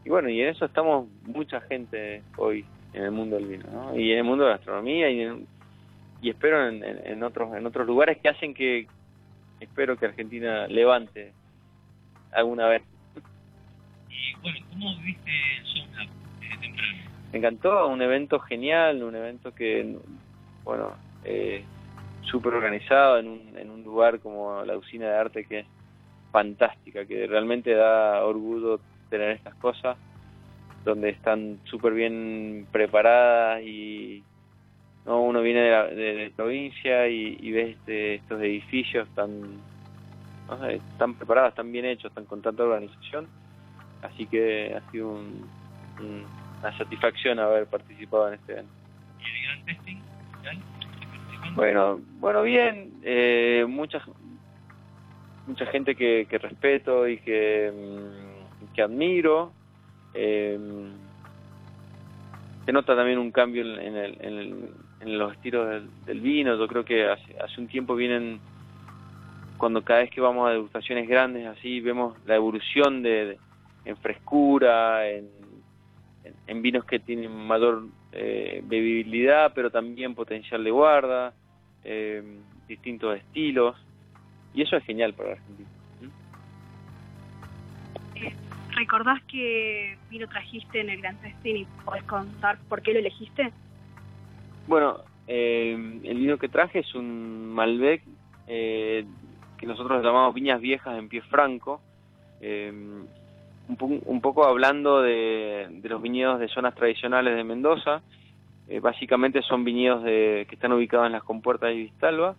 y 0.05 0.09
bueno, 0.09 0.29
y 0.29 0.41
en 0.41 0.49
eso 0.49 0.65
estamos 0.65 1.07
mucha 1.23 1.61
gente 1.61 2.23
hoy 2.37 2.65
en 2.93 3.03
el 3.03 3.11
mundo 3.11 3.35
del 3.35 3.47
vino, 3.47 3.65
¿no? 3.71 3.97
Y 3.97 4.11
en 4.11 4.19
el 4.19 4.23
mundo 4.23 4.43
de 4.43 4.51
la 4.51 4.57
gastronomía 4.57 5.09
y, 5.09 5.45
y 6.21 6.29
espero 6.29 6.67
en, 6.67 6.83
en, 6.83 7.23
otros 7.23 7.55
en 7.55 7.65
otros 7.65 7.85
lugares 7.85 8.17
que 8.17 8.29
hacen 8.29 8.53
que 8.53 8.87
espero 9.59 9.97
que 9.97 10.05
Argentina 10.05 10.67
levante 10.67 11.33
alguna 12.31 12.67
vez. 12.67 12.81
Y 14.09 14.41
bueno, 14.41 14.57
¿cómo 14.69 14.97
viste 15.03 15.31
el 15.75 16.59
temprano? 16.59 16.99
Me 17.31 17.37
encantó, 17.37 17.87
un 17.87 18.01
evento 18.01 18.39
genial, 18.39 19.03
un 19.03 19.15
evento 19.15 19.53
que, 19.53 19.97
bueno, 20.63 20.93
eh, 21.23 21.63
súper 22.23 22.53
organizado 22.53 23.19
en 23.19 23.27
un, 23.27 23.57
en 23.57 23.69
un 23.69 23.83
lugar 23.83 24.19
como 24.19 24.63
la 24.63 24.77
usina 24.77 25.07
de 25.07 25.17
arte 25.17 25.45
que 25.45 25.59
es 25.59 25.65
fantástica, 26.31 27.05
que 27.05 27.27
realmente 27.27 27.73
da 27.73 28.23
orgullo 28.25 28.79
tener 29.09 29.31
estas 29.31 29.55
cosas, 29.55 29.97
donde 30.85 31.09
están 31.09 31.59
súper 31.65 31.93
bien 31.93 32.67
preparadas 32.71 33.61
y 33.63 34.23
no 35.05 35.21
uno 35.21 35.41
viene 35.41 35.61
de, 35.61 35.71
la, 35.71 35.83
de, 35.87 36.31
provincia 36.35 37.07
y, 37.07 37.37
y 37.39 37.51
ves 37.51 37.77
este, 37.77 38.15
estos 38.15 38.41
edificios 38.41 39.07
tan, 39.15 39.41
no 39.41 40.57
tan 40.97 41.15
preparados, 41.15 41.55
tan 41.55 41.71
bien 41.71 41.85
hechos, 41.85 42.11
tan 42.13 42.25
con 42.25 42.41
tanta 42.41 42.63
organización. 42.63 43.27
Así 44.01 44.25
que 44.27 44.73
ha 44.75 44.91
sido 44.91 45.09
un, 45.09 45.45
un, 45.99 46.25
una 46.59 46.77
satisfacción 46.77 47.39
haber 47.39 47.65
participado 47.67 48.29
en 48.29 48.35
este 48.35 48.53
evento. 48.53 48.71
¿Y 49.19 49.25
el 49.25 49.43
gran 49.43 49.65
testing? 49.65 49.97
Bueno, 51.55 51.99
bueno, 52.19 52.43
bien, 52.43 52.93
eh, 53.03 53.65
mucha, 53.67 54.01
mucha 55.49 55.65
gente 55.65 55.95
que, 55.95 56.27
que 56.29 56.37
respeto 56.37 57.07
y 57.07 57.17
que 57.17 57.71
mm, 57.73 58.73
que 58.73 58.81
admiro. 58.81 59.51
Eh, 60.13 60.57
se 62.65 62.71
nota 62.71 62.95
también 62.95 63.17
un 63.17 63.31
cambio 63.31 63.63
en, 63.63 63.95
el, 63.95 64.17
en, 64.21 64.37
el, 64.37 64.69
en 65.01 65.17
los 65.17 65.33
estilos 65.33 65.83
del, 66.05 66.21
vino. 66.21 66.55
Yo 66.55 66.67
creo 66.67 66.85
que 66.85 67.09
hace, 67.09 67.35
hace 67.39 67.59
un 67.59 67.67
tiempo 67.67 67.95
vienen, 67.95 68.39
cuando 69.57 69.83
cada 69.83 70.01
vez 70.01 70.11
que 70.11 70.21
vamos 70.21 70.47
a 70.47 70.51
degustaciones 70.51 71.07
grandes 71.07 71.47
así, 71.47 71.79
vemos 71.79 72.17
la 72.25 72.35
evolución 72.35 73.01
de, 73.01 73.37
en 73.85 73.97
frescura, 73.97 75.09
en, 75.09 75.29
en, 76.45 76.61
vinos 76.61 76.85
que 76.85 76.99
tienen 76.99 77.35
mayor 77.35 77.85
eh, 78.11 78.61
bebibilidad, 78.65 79.51
pero 79.55 79.71
también 79.71 80.13
potencial 80.13 80.63
de 80.63 80.71
guarda, 80.71 81.33
eh, 81.83 82.23
distintos 82.67 83.17
estilos. 83.17 83.75
Y 84.53 84.61
eso 84.63 84.77
es 84.77 84.83
genial 84.83 85.13
para 85.13 85.31
Argentina. 85.31 85.69
¿Recordás 88.75 89.21
qué 89.25 89.97
vino 90.09 90.27
trajiste 90.27 90.79
en 90.79 90.89
el 90.89 91.01
Gran 91.01 91.17
Testing 91.17 91.55
y 91.55 91.67
podés 91.83 92.03
contar 92.03 92.57
por 92.69 92.81
qué 92.81 92.93
lo 92.93 92.99
elegiste? 92.99 93.51
Bueno, 94.67 94.99
eh, 95.27 95.73
el 96.03 96.17
vino 96.17 96.37
que 96.37 96.47
traje 96.47 96.79
es 96.79 96.95
un 96.95 97.53
Malbec 97.53 98.03
eh, 98.47 99.05
que 99.57 99.67
nosotros 99.67 100.03
llamamos 100.03 100.33
Viñas 100.33 100.61
Viejas 100.61 100.97
en 100.97 101.09
Pie 101.09 101.21
Franco, 101.21 101.81
eh, 102.41 102.71
un, 102.71 103.75
po 103.75 103.85
un, 103.85 104.21
poco 104.21 104.45
hablando 104.45 105.01
de, 105.01 105.67
de, 105.69 105.89
los 105.89 106.01
viñedos 106.01 106.39
de 106.39 106.47
zonas 106.47 106.73
tradicionales 106.73 107.35
de 107.35 107.43
Mendoza. 107.43 108.01
Eh, 108.69 108.79
básicamente 108.79 109.41
son 109.41 109.63
viñedos 109.63 110.03
de, 110.03 110.45
que 110.47 110.55
están 110.55 110.71
ubicados 110.71 111.07
en 111.07 111.13
las 111.13 111.23
compuertas 111.23 111.69
de 111.69 111.75
Vistalba, 111.75 112.35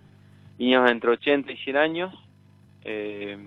viñedos 0.60 0.90
entre 0.90 1.10
80 1.12 1.52
y 1.52 1.56
100 1.56 1.76
años. 1.78 2.14
Eh, 2.84 3.38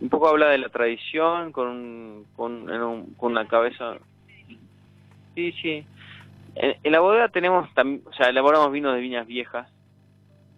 un 0.00 0.08
poco 0.08 0.28
habla 0.28 0.48
de 0.48 0.58
la 0.58 0.68
tradición 0.70 1.52
con, 1.52 2.24
con, 2.34 2.68
un, 2.68 3.14
con 3.14 3.30
una 3.32 3.46
cabeza... 3.46 3.96
Sí, 5.36 5.52
sí. 5.62 5.86
En, 6.56 6.90
la 6.90 6.98
bodega 6.98 7.28
tenemos, 7.28 7.68
o 7.68 8.12
sea, 8.12 8.28
elaboramos 8.28 8.72
vinos 8.72 8.94
de 8.94 9.00
viñas 9.00 9.26
viejas, 9.26 9.68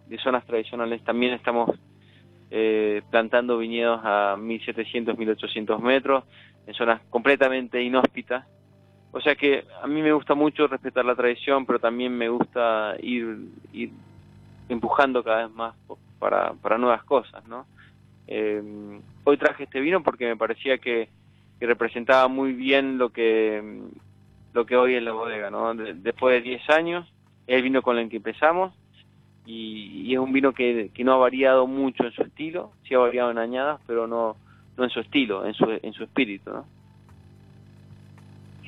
de 0.07 0.17
zonas 0.17 0.43
tradicionales. 0.47 1.03
También 1.03 1.33
estamos 1.33 1.69
eh, 2.49 3.03
plantando 3.11 3.59
viñedos 3.59 4.01
a 4.03 4.37
1700, 4.39 5.19
1800 5.19 5.81
metros, 5.81 6.23
en 6.65 6.73
zonas 6.73 6.99
completamente 7.11 7.79
inhóspitas. 7.83 8.47
O 9.11 9.21
sea 9.21 9.35
que 9.35 9.65
a 9.83 9.85
mí 9.85 10.01
me 10.01 10.13
gusta 10.13 10.33
mucho 10.33 10.65
respetar 10.67 11.05
la 11.05 11.15
tradición, 11.15 11.67
pero 11.67 11.77
también 11.77 12.17
me 12.17 12.29
gusta 12.29 12.95
ir 13.01 13.37
empujando 14.69 15.23
cada 15.23 15.47
vez 15.47 15.55
más 15.55 15.75
para, 16.19 16.53
para 16.53 16.77
nuevas 16.77 17.03
cosas, 17.03 17.45
¿no? 17.47 17.65
Eh, 18.27 18.61
hoy 19.23 19.37
traje 19.37 19.63
este 19.63 19.79
vino 19.79 20.03
porque 20.03 20.27
me 20.27 20.37
parecía 20.37 20.77
que, 20.77 21.09
que, 21.59 21.65
representaba 21.65 22.27
muy 22.27 22.53
bien 22.53 22.99
lo 22.99 23.09
que 23.09 23.81
lo 24.53 24.65
que 24.65 24.77
hoy 24.77 24.95
es 24.95 25.03
la 25.03 25.11
bodega, 25.11 25.49
¿no? 25.49 25.73
De, 25.73 25.95
después 25.95 26.35
de 26.35 26.47
10 26.47 26.69
años, 26.69 27.11
es 27.47 27.57
el 27.57 27.63
vino 27.63 27.81
con 27.81 27.97
el 27.97 28.09
que 28.09 28.17
empezamos 28.17 28.73
y, 29.45 30.13
es 30.13 30.19
un 30.19 30.31
vino 30.31 30.53
que, 30.53 30.91
que 30.93 31.03
no 31.03 31.13
ha 31.13 31.17
variado 31.17 31.65
mucho 31.65 32.03
en 32.03 32.11
su 32.11 32.21
estilo, 32.21 32.71
sí 32.87 32.93
ha 32.93 32.99
variado 32.99 33.31
en 33.31 33.39
añadas, 33.39 33.81
pero 33.87 34.05
no, 34.05 34.35
no 34.77 34.83
en 34.83 34.89
su 34.91 34.99
estilo, 34.99 35.45
en 35.45 35.53
su, 35.55 35.65
en 35.81 35.93
su 35.93 36.03
espíritu, 36.03 36.51
¿no? 36.51 36.65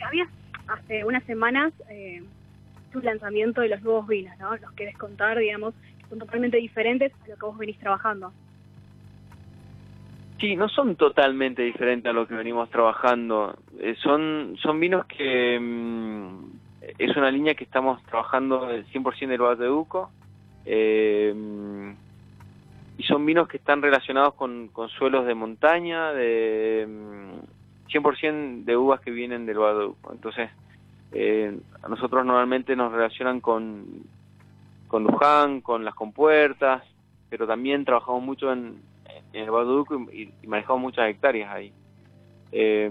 Había 0.03 0.27
hace 0.67 1.05
unas 1.05 1.23
semanas 1.25 1.73
eh, 1.89 2.23
tu 2.91 3.01
lanzamiento 3.01 3.61
de 3.61 3.69
los 3.69 3.81
nuevos 3.81 4.07
vinos, 4.07 4.37
¿no? 4.39 4.55
Los 4.57 4.71
querés 4.73 4.97
contar, 4.97 5.37
digamos, 5.37 5.73
que 5.99 6.09
son 6.09 6.19
totalmente 6.19 6.57
diferentes 6.57 7.13
a 7.13 7.27
lo 7.27 7.35
que 7.35 7.45
vos 7.45 7.57
venís 7.57 7.79
trabajando. 7.79 8.31
Sí, 10.39 10.55
no 10.55 10.67
son 10.69 10.95
totalmente 10.95 11.61
diferentes 11.61 12.09
a 12.09 12.13
lo 12.13 12.27
que 12.27 12.33
venimos 12.33 12.69
trabajando. 12.71 13.55
Eh, 13.79 13.95
son, 14.01 14.57
son 14.59 14.79
vinos 14.79 15.05
que 15.05 15.59
mm, 15.59 16.45
es 16.97 17.15
una 17.15 17.29
línea 17.29 17.53
que 17.53 17.63
estamos 17.63 18.01
trabajando 18.05 18.71
el 18.71 18.85
100% 18.87 19.27
del 19.27 19.41
Valle 19.41 19.63
de 19.63 19.69
Uco. 19.69 20.09
Eh, 20.65 21.93
y 22.97 23.03
son 23.03 23.25
vinos 23.25 23.47
que 23.47 23.57
están 23.57 23.83
relacionados 23.83 24.33
con, 24.33 24.69
con 24.69 24.89
suelos 24.89 25.27
de 25.27 25.35
montaña, 25.35 26.11
de 26.11 26.87
100% 27.89 28.33
mm, 28.33 28.65
de 28.65 28.77
uvas 28.77 28.99
que 29.01 29.11
vienen 29.11 29.45
del 29.45 29.59
Valle 29.59 29.79
de 29.79 29.85
Uco. 29.85 30.11
Entonces, 30.11 30.49
eh, 31.11 31.59
a 31.81 31.87
nosotros 31.89 32.25
normalmente 32.25 32.75
nos 32.75 32.91
relacionan 32.91 33.41
con, 33.41 34.03
con 34.87 35.03
Luján, 35.03 35.61
con 35.61 35.83
las 35.83 35.95
compuertas, 35.95 36.83
pero 37.29 37.45
también 37.45 37.85
trabajamos 37.85 38.23
mucho 38.23 38.51
en, 38.51 38.81
en 39.33 39.43
el 39.43 39.51
Baduco 39.51 39.99
y, 40.11 40.31
y, 40.41 40.47
manejamos 40.47 40.81
muchas 40.81 41.09
hectáreas 41.09 41.51
ahí. 41.51 41.73
Eh, 42.51 42.89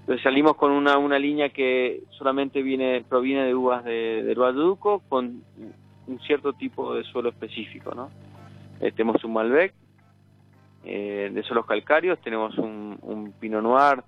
entonces 0.00 0.22
salimos 0.22 0.56
con 0.56 0.70
una, 0.70 0.98
una 0.98 1.18
línea 1.18 1.48
que 1.48 2.02
solamente 2.10 2.62
viene 2.62 3.04
proviene 3.08 3.44
de 3.44 3.54
uvas 3.54 3.84
de, 3.84 4.22
del 4.22 4.38
Baduco 4.38 5.02
con 5.08 5.42
un 6.06 6.20
cierto 6.20 6.52
tipo 6.52 6.94
de 6.94 7.02
suelo 7.04 7.30
específico, 7.30 7.92
¿no? 7.94 8.10
Tenemos 8.78 9.24
un 9.24 9.32
Malbec 9.32 9.72
eh, 10.84 11.30
de 11.32 11.42
suelos 11.42 11.66
calcáreos, 11.66 12.20
tenemos 12.20 12.56
un, 12.58 12.98
un 13.02 13.32
Pinot 13.32 13.62
Noir 13.62 14.04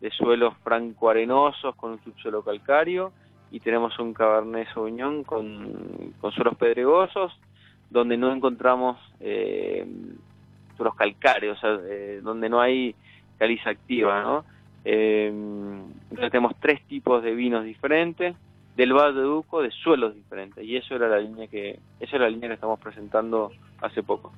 de 0.00 0.10
suelos 0.10 0.54
franco-arenosos 0.62 1.74
con 1.76 1.92
un 1.92 2.04
subsuelo 2.04 2.42
calcáreo 2.42 3.12
y 3.50 3.60
tenemos 3.60 3.98
un 3.98 4.14
Cabernet 4.14 4.68
Sauvignon 4.72 5.24
con, 5.24 6.14
con 6.20 6.32
suelos 6.32 6.56
pedregosos 6.56 7.32
donde 7.90 8.16
no 8.16 8.32
encontramos 8.32 8.98
eh, 9.18 9.84
suelos 10.76 10.94
calcáreos, 10.94 11.58
o 11.58 11.60
sea, 11.60 11.78
eh, 11.84 12.20
donde 12.22 12.48
no 12.48 12.60
hay 12.60 12.94
caliza 13.36 13.70
activa, 13.70 14.22
¿no? 14.22 14.44
Eh, 14.84 15.28
entonces 15.28 16.30
tenemos 16.30 16.54
tres 16.60 16.82
tipos 16.86 17.22
de 17.22 17.34
vinos 17.34 17.64
diferentes, 17.64 18.36
del 18.76 18.92
Valle 18.94 19.18
de 19.18 19.22
Duco, 19.22 19.60
de 19.60 19.70
suelos 19.70 20.14
diferentes, 20.14 20.64
y 20.64 20.76
eso 20.76 20.94
era 20.94 21.08
la 21.08 21.18
línea 21.18 21.48
que, 21.48 21.80
esa 21.98 22.16
era 22.16 22.26
la 22.26 22.30
línea 22.30 22.48
que 22.48 22.54
estamos 22.54 22.78
presentando 22.80 23.50
hace 23.82 24.02
poco. 24.02 24.32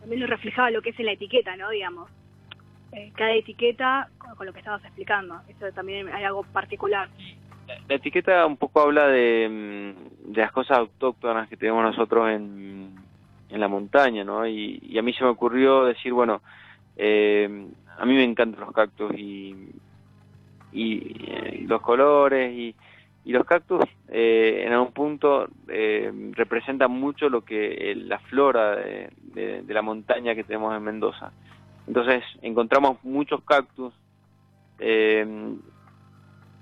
También 0.00 0.20
lo 0.20 0.26
reflejaba 0.26 0.70
lo 0.70 0.82
que 0.82 0.90
es 0.90 0.98
en 0.98 1.06
la 1.06 1.12
etiqueta, 1.12 1.56
¿no? 1.56 1.70
Digamos, 1.70 2.10
eh, 2.92 3.12
cada 3.14 3.32
etiqueta 3.32 4.08
con, 4.36 4.46
lo 4.46 4.52
que 4.52 4.60
estabas 4.60 4.84
explicando, 4.84 5.40
eso 5.48 5.70
también 5.72 6.08
hay 6.08 6.24
algo 6.24 6.42
particular. 6.44 7.08
La, 7.88 7.94
etiqueta 7.94 8.46
un 8.46 8.56
poco 8.56 8.80
habla 8.80 9.06
de, 9.06 9.48
mm, 9.48 10.32
de, 10.32 10.40
las 10.40 10.52
cosas 10.52 10.78
autóctonas 10.78 11.48
que 11.48 11.56
tenemos 11.56 11.82
nosotros 11.82 12.30
en, 12.30 12.94
en 13.48 13.60
la 13.60 13.68
montaña, 13.68 14.24
¿no? 14.24 14.46
Y, 14.46 14.96
a 14.98 15.02
mí 15.02 15.12
se 15.12 15.24
me 15.24 15.30
ocurrió 15.30 15.84
decir, 15.84 16.12
bueno, 16.12 16.42
eh, 16.96 17.68
a 17.98 18.04
mí 18.04 18.14
me 18.14 18.24
encantan 18.24 18.60
los 18.60 18.74
cactus 18.74 19.12
y, 19.16 19.54
y, 20.72 20.92
y 21.52 21.66
los 21.66 21.80
colores 21.80 22.52
y, 22.52 22.74
y 23.24 23.32
los 23.32 23.44
cactus 23.44 23.84
eh, 24.08 24.64
en 24.66 24.72
algún 24.72 24.92
punto 24.92 25.48
eh, 25.68 26.10
representan 26.32 26.90
mucho 26.90 27.28
lo 27.28 27.44
que 27.44 27.92
eh, 27.92 27.94
la 27.94 28.18
flora 28.18 28.76
de, 28.76 29.64
la 29.68 29.82
montaña 29.82 30.34
que 30.34 30.44
tenemos 30.44 30.74
en 30.74 30.82
Mendoza. 30.82 31.32
Entonces 31.90 32.22
encontramos 32.42 33.02
muchos 33.02 33.42
cactus 33.42 33.92
eh, 34.78 35.26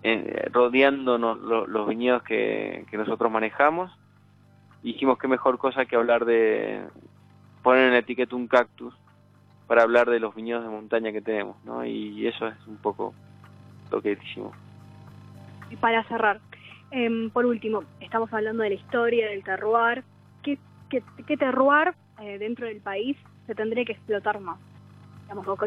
en, 0.03 0.27
rodeándonos 0.51 1.39
lo, 1.41 1.67
los 1.67 1.87
viñedos 1.87 2.23
que, 2.23 2.87
que, 2.91 2.97
nosotros 2.97 3.31
manejamos. 3.31 3.93
Dijimos 4.83 5.19
que 5.19 5.29
mejor 5.29 5.59
cosa 5.59 5.85
que 5.85 5.97
hablar 5.97 6.25
de 6.25 6.81
poner 7.63 7.89
en 7.89 7.93
la 7.93 7.99
etiqueta 7.99 8.35
un 8.35 8.49
cactus 8.49 8.95
para 9.67 9.83
hablar 9.83 10.09
de 10.09 10.19
los 10.19 10.35
viñedos 10.35 10.65
de 10.65 10.71
montaña 10.71 11.13
que 11.13 11.21
tenemos, 11.21 11.63
¿no? 11.63 11.85
Y 11.85 12.27
eso 12.27 12.47
es 12.47 12.67
un 12.67 12.79
poco 12.79 13.13
lo 13.91 14.01
que 14.01 14.13
hicimos. 14.13 14.57
Y 15.71 15.77
para 15.77 16.05
cerrar, 16.05 16.41
eh, 16.91 17.29
por 17.35 17.45
último, 17.45 17.85
estamos 18.01 18.33
hablando 18.33 18.63
de 18.63 18.71
la 18.71 18.77
historia 18.77 19.29
del 19.29 19.45
terroir. 19.45 20.05
¿Qué, 20.43 20.59
qué, 20.89 21.03
qué 21.27 21.37
terroir 21.37 21.93
eh, 22.23 22.39
dentro 22.39 22.67
del 22.67 22.81
país 22.81 23.15
se 23.47 23.55
tendría 23.55 23.85
que 23.85 23.93
explotar 23.93 24.41
más? 24.41 24.59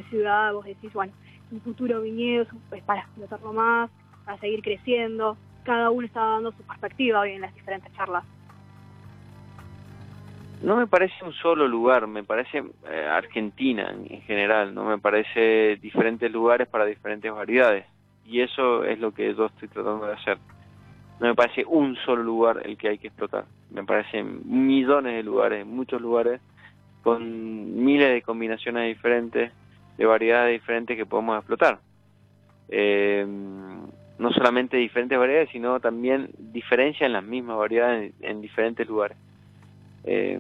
Ciudad, 0.10 0.54
vos 0.54 0.66
decís, 0.66 0.92
bueno, 0.94 1.14
un 1.52 1.62
futuro 1.62 2.02
viñedo 2.02 2.46
es 2.72 2.84
para 2.84 3.02
explotarlo 3.02 3.54
más, 3.54 3.90
para 4.26 4.38
seguir 4.40 4.62
creciendo. 4.62 5.38
Cada 5.64 5.90
uno 5.90 6.06
está 6.06 6.20
dando 6.20 6.52
su 6.52 6.64
perspectiva 6.64 7.22
hoy 7.22 7.32
en 7.32 7.42
las 7.42 7.54
diferentes 7.54 7.92
charlas. 7.94 8.24
No 10.62 10.76
me 10.76 10.88
parece 10.88 11.14
un 11.24 11.34
solo 11.34 11.68
lugar, 11.68 12.08
me 12.08 12.24
parece 12.24 12.64
eh, 12.90 13.08
Argentina 13.10 13.90
en, 13.90 14.14
en 14.14 14.22
general, 14.22 14.74
no 14.76 14.86
me 14.86 14.98
parece 14.98 15.78
diferentes 15.78 16.32
lugares 16.32 16.68
para 16.68 16.86
diferentes 16.86 17.32
variedades. 17.32 17.86
Y 18.26 18.42
eso 18.42 18.84
es 18.84 19.00
lo 19.00 19.12
que 19.12 19.34
yo 19.34 19.48
estoy 19.48 19.68
tratando 19.68 20.06
de 20.06 20.14
hacer 20.14 20.38
no 21.22 21.28
me 21.28 21.36
parece 21.36 21.64
un 21.68 21.96
solo 21.98 22.24
lugar 22.24 22.62
el 22.66 22.78
que 22.78 22.90
hay 22.90 22.98
que 22.98 23.08
explotar. 23.08 23.46
Me 23.70 23.84
parecen 23.84 24.42
millones 24.44 25.14
de 25.14 25.22
lugares, 25.22 25.68
muchos 25.68 26.02
lugares, 26.02 26.42
con 27.04 27.84
miles 27.84 28.10
de 28.10 28.24
combinaciones 28.24 28.88
diferentes, 28.88 29.52
de 29.98 30.06
variedades 30.06 30.60
diferentes 30.60 30.98
que 30.98 31.06
podemos 31.06 31.38
explotar. 31.38 31.80
Eh, 32.70 33.26
no 34.20 34.32
solamente 34.32 34.78
diferentes 34.78 35.18
variedades, 35.18 35.50
sino 35.52 35.80
también 35.80 36.30
diferencia 36.38 37.06
en 37.06 37.14
las 37.14 37.24
mismas 37.24 37.58
variedades 37.58 38.14
en, 38.20 38.30
en 38.30 38.42
diferentes 38.42 38.88
lugares. 38.88 39.18
Eh, 40.04 40.40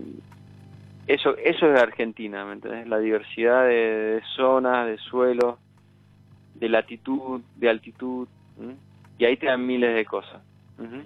eso, 1.08 1.36
eso 1.38 1.74
es 1.74 1.82
Argentina, 1.82 2.46
¿me 2.46 2.54
entendés? 2.54 2.88
La 2.88 3.00
diversidad 3.00 3.66
de, 3.66 4.22
zonas, 4.36 4.88
de 4.88 4.98
suelos, 4.98 5.58
de 6.56 6.70
latitud, 6.70 7.42
de 7.56 7.70
altitud, 7.70 8.28
y 9.18 9.26
ahí 9.26 9.36
te 9.38 9.48
dan 9.48 9.66
miles 9.66 9.96
de 9.96 10.06
cosas. 10.06 10.42
Uh 10.78 10.84
-huh. 10.84 11.06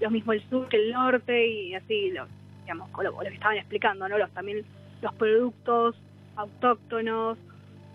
Lo 0.00 0.10
mismo 0.10 0.32
el 0.32 0.42
sur 0.50 0.68
que 0.68 0.76
el 0.76 0.92
norte 0.92 1.46
y 1.46 1.74
así, 1.74 2.10
lo, 2.10 2.26
digamos, 2.62 2.90
lo, 2.92 3.10
lo 3.10 3.18
que 3.20 3.34
estaban 3.34 3.56
explicando, 3.56 4.08
¿no? 4.08 4.18
Los, 4.18 4.30
también 4.32 4.64
los 5.02 5.14
productos 5.14 5.94
autóctonos, 6.36 7.38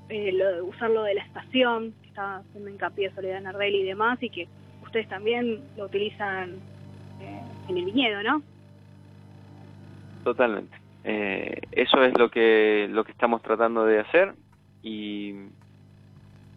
eh, 0.10 0.32
lo, 0.32 0.66
usarlo 0.66 1.04
de 1.04 1.16
la 1.16 1.24
estación, 1.24 1.94
que 2.02 2.10
está 2.10 2.38
haciendo 2.38 2.70
hincapié 2.70 3.12
Soledad 3.12 3.42
Nardelli 3.42 3.82
y 3.82 3.86
demás, 3.86 4.22
y 4.22 4.30
que 4.30 4.48
ustedes 4.84 5.08
también 5.08 5.62
lo 5.78 5.86
utilizan 5.86 6.52
eh, 7.22 7.42
en 7.70 7.78
el 7.78 7.86
viñedo, 7.86 8.24
¿no? 8.24 8.42
Totalmente. 10.24 10.76
Eh, 11.04 11.62
eso 11.72 12.04
es 12.04 12.18
lo 12.18 12.30
que 12.30 12.88
lo 12.92 13.04
que 13.04 13.12
estamos 13.12 13.42
tratando 13.42 13.86
de 13.86 14.00
hacer 14.00 14.34
y 14.84 15.34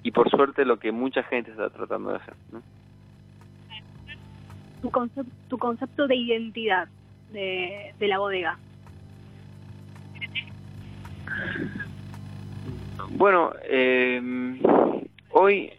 y 0.02 0.10
por 0.10 0.28
suerte 0.28 0.66
lo 0.66 0.78
que 0.78 0.92
mucha 0.92 1.22
gente 1.22 1.50
está 1.50 1.70
tratando 1.70 2.10
de 2.10 2.16
hacer, 2.16 2.34
¿no? 2.52 2.60
tu, 4.84 4.90
concepto, 4.90 5.32
tu 5.48 5.56
concepto 5.56 6.06
de 6.06 6.14
identidad 6.14 6.88
de, 7.32 7.94
de 7.98 8.08
la 8.08 8.18
bodega. 8.18 8.58
Bueno, 13.10 13.52
eh, 13.64 14.20
hoy, 15.30 15.72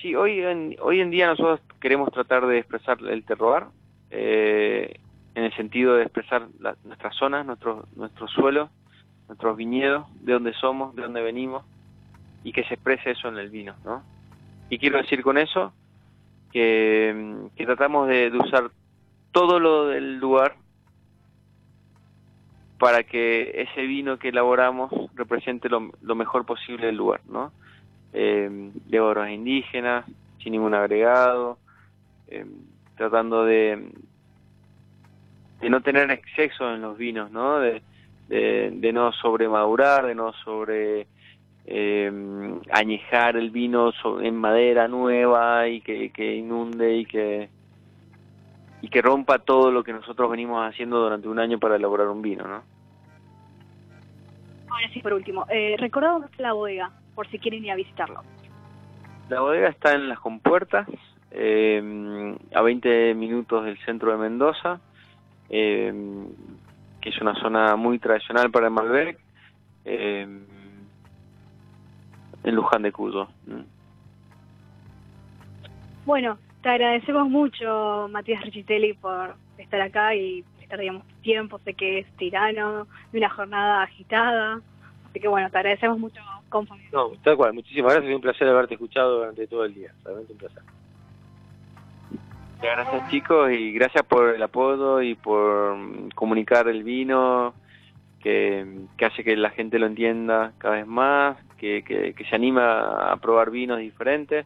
sí, 0.00 0.14
hoy 0.14 0.40
en, 0.40 0.76
hoy 0.80 1.00
en 1.00 1.10
día 1.10 1.28
nosotros 1.28 1.60
queremos 1.80 2.12
tratar 2.12 2.46
de 2.46 2.58
expresar 2.58 2.98
el 3.08 3.24
terroir, 3.24 3.64
eh, 4.10 4.98
en 5.34 5.44
el 5.44 5.54
sentido 5.54 5.94
de 5.94 6.02
expresar 6.04 6.48
la, 6.58 6.76
nuestras 6.84 7.14
zonas, 7.16 7.46
nuestros 7.46 7.84
nuestros 7.96 8.30
suelos, 8.32 8.70
nuestros 9.28 9.56
viñedos, 9.56 10.06
de 10.20 10.32
dónde 10.32 10.52
somos, 10.54 10.94
de 10.96 11.02
dónde 11.02 11.22
venimos, 11.22 11.64
y 12.44 12.52
que 12.52 12.64
se 12.64 12.74
exprese 12.74 13.12
eso 13.12 13.28
en 13.28 13.38
el 13.38 13.50
vino, 13.50 13.74
¿no? 13.84 14.02
Y 14.70 14.78
quiero 14.78 14.98
decir 14.98 15.22
con 15.22 15.38
eso 15.38 15.72
que, 16.52 17.48
que 17.56 17.66
tratamos 17.66 18.08
de, 18.08 18.30
de, 18.30 18.38
usar 18.38 18.70
todo 19.32 19.60
lo 19.60 19.86
del 19.86 20.18
lugar 20.18 20.56
para 22.78 23.02
que 23.02 23.62
ese 23.62 23.82
vino 23.82 24.18
que 24.18 24.28
elaboramos 24.28 24.90
represente 25.14 25.68
lo, 25.68 25.90
lo 26.00 26.14
mejor 26.14 26.46
posible 26.46 26.86
del 26.86 26.96
lugar, 26.96 27.20
¿no? 27.28 27.52
Eh, 28.12 28.70
de 28.86 29.00
oros 29.00 29.28
indígenas, 29.28 30.06
sin 30.42 30.52
ningún 30.52 30.74
agregado, 30.74 31.58
eh, 32.28 32.46
tratando 32.96 33.44
de, 33.44 33.90
no 35.68 35.80
tener 35.82 36.10
exceso 36.10 36.72
en 36.72 36.80
los 36.80 36.96
vinos, 36.96 37.30
¿no? 37.30 37.58
De, 37.58 37.82
de, 38.28 38.92
no 38.92 39.12
sobremadurar, 39.12 40.06
de 40.06 40.14
no 40.14 40.32
sobre 40.44 41.06
eh, 41.66 42.12
añejar 42.72 43.36
el 43.36 43.50
vino 43.50 43.92
en 44.20 44.36
madera 44.36 44.86
nueva 44.88 45.68
y 45.68 45.80
que, 45.80 46.10
que 46.10 46.36
inunde 46.36 46.98
y 46.98 47.06
que 47.06 47.48
y 48.80 48.88
que 48.88 49.02
rompa 49.02 49.38
todo 49.38 49.70
lo 49.70 49.82
que 49.82 49.92
nosotros 49.92 50.30
venimos 50.30 50.66
haciendo 50.68 51.00
durante 51.00 51.28
un 51.28 51.38
año 51.38 51.58
para 51.58 51.76
elaborar 51.76 52.08
un 52.08 52.22
vino, 52.22 52.46
¿no? 52.46 52.62
Ahora 54.70 54.88
sí, 54.92 55.00
por 55.00 55.12
último, 55.12 55.46
eh, 55.48 55.76
recordad 55.78 56.18
la 56.38 56.52
bodega, 56.52 56.90
por 57.14 57.26
si 57.28 57.38
quieren 57.38 57.64
ir 57.64 57.72
a 57.72 57.76
visitarlo. 57.76 58.22
La 59.28 59.40
bodega 59.40 59.68
está 59.68 59.94
en 59.94 60.08
las 60.08 60.20
compuertas, 60.20 60.86
eh, 61.30 62.36
a 62.54 62.62
20 62.62 63.14
minutos 63.14 63.64
del 63.64 63.78
centro 63.84 64.12
de 64.12 64.18
Mendoza, 64.18 64.80
eh, 65.50 65.92
que 67.00 67.10
es 67.10 67.20
una 67.20 67.34
zona 67.40 67.76
muy 67.76 67.98
tradicional 67.98 68.50
para 68.50 68.66
el 68.66 68.72
Malbec, 68.72 69.18
eh, 69.84 70.26
en 72.44 72.54
Luján 72.54 72.82
de 72.82 72.92
Cuyo. 72.92 73.28
Bueno, 76.06 76.38
te 76.68 76.74
agradecemos 76.84 77.30
mucho, 77.30 78.08
Matías 78.10 78.44
Richitelli, 78.44 78.92
por 78.92 79.36
estar 79.56 79.80
acá 79.80 80.14
y 80.14 80.44
estar, 80.60 80.78
digamos, 80.78 81.02
tiempo. 81.22 81.58
Sé 81.60 81.72
que 81.72 82.00
es 82.00 82.06
tirano, 82.18 82.86
de 83.10 83.18
una 83.18 83.30
jornada 83.30 83.84
agitada. 83.84 84.60
Así 85.08 85.18
que, 85.18 85.28
bueno, 85.28 85.48
te 85.48 85.56
agradecemos 85.56 85.98
mucho, 85.98 86.20
compañero. 86.50 86.90
No, 86.92 87.16
tal 87.22 87.38
cual. 87.38 87.54
Muchísimas 87.54 87.92
gracias. 87.92 88.10
Es 88.10 88.16
un 88.16 88.20
placer 88.20 88.48
haberte 88.48 88.74
escuchado 88.74 89.16
durante 89.16 89.46
todo 89.46 89.64
el 89.64 89.72
día. 89.72 89.94
Realmente 90.04 90.32
un 90.34 90.38
placer. 90.38 90.62
Gracias 92.60 93.10
chicos 93.10 93.50
y 93.50 93.72
gracias 93.72 94.04
por 94.04 94.34
el 94.34 94.42
apodo 94.42 95.00
y 95.00 95.14
por 95.14 95.74
comunicar 96.14 96.68
el 96.68 96.82
vino, 96.82 97.54
que, 98.20 98.66
que 98.98 99.06
hace 99.06 99.24
que 99.24 99.34
la 99.36 99.48
gente 99.50 99.78
lo 99.78 99.86
entienda 99.86 100.52
cada 100.58 100.74
vez 100.74 100.86
más, 100.86 101.38
que, 101.56 101.82
que, 101.82 102.12
que 102.12 102.24
se 102.26 102.36
anima 102.36 103.10
a 103.10 103.16
probar 103.16 103.50
vinos 103.50 103.78
diferentes, 103.78 104.44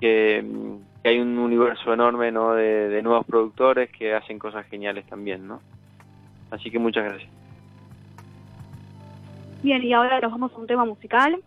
que, 0.00 0.42
mm, 0.42 1.02
que 1.02 1.08
hay 1.08 1.20
un 1.20 1.38
universo 1.38 1.92
enorme 1.92 2.32
¿no? 2.32 2.54
de, 2.54 2.88
de 2.88 3.02
nuevos 3.02 3.26
productores 3.26 3.90
que 3.90 4.14
hacen 4.14 4.38
cosas 4.38 4.66
geniales 4.66 5.06
también, 5.06 5.46
¿no? 5.46 5.60
Así 6.50 6.70
que 6.70 6.78
muchas 6.78 7.04
gracias. 7.04 7.30
Bien, 9.62 9.82
y 9.82 9.92
ahora 9.92 10.20
nos 10.20 10.30
vamos 10.30 10.52
a 10.52 10.58
un 10.58 10.66
tema 10.66 10.84
musical. 10.84 11.42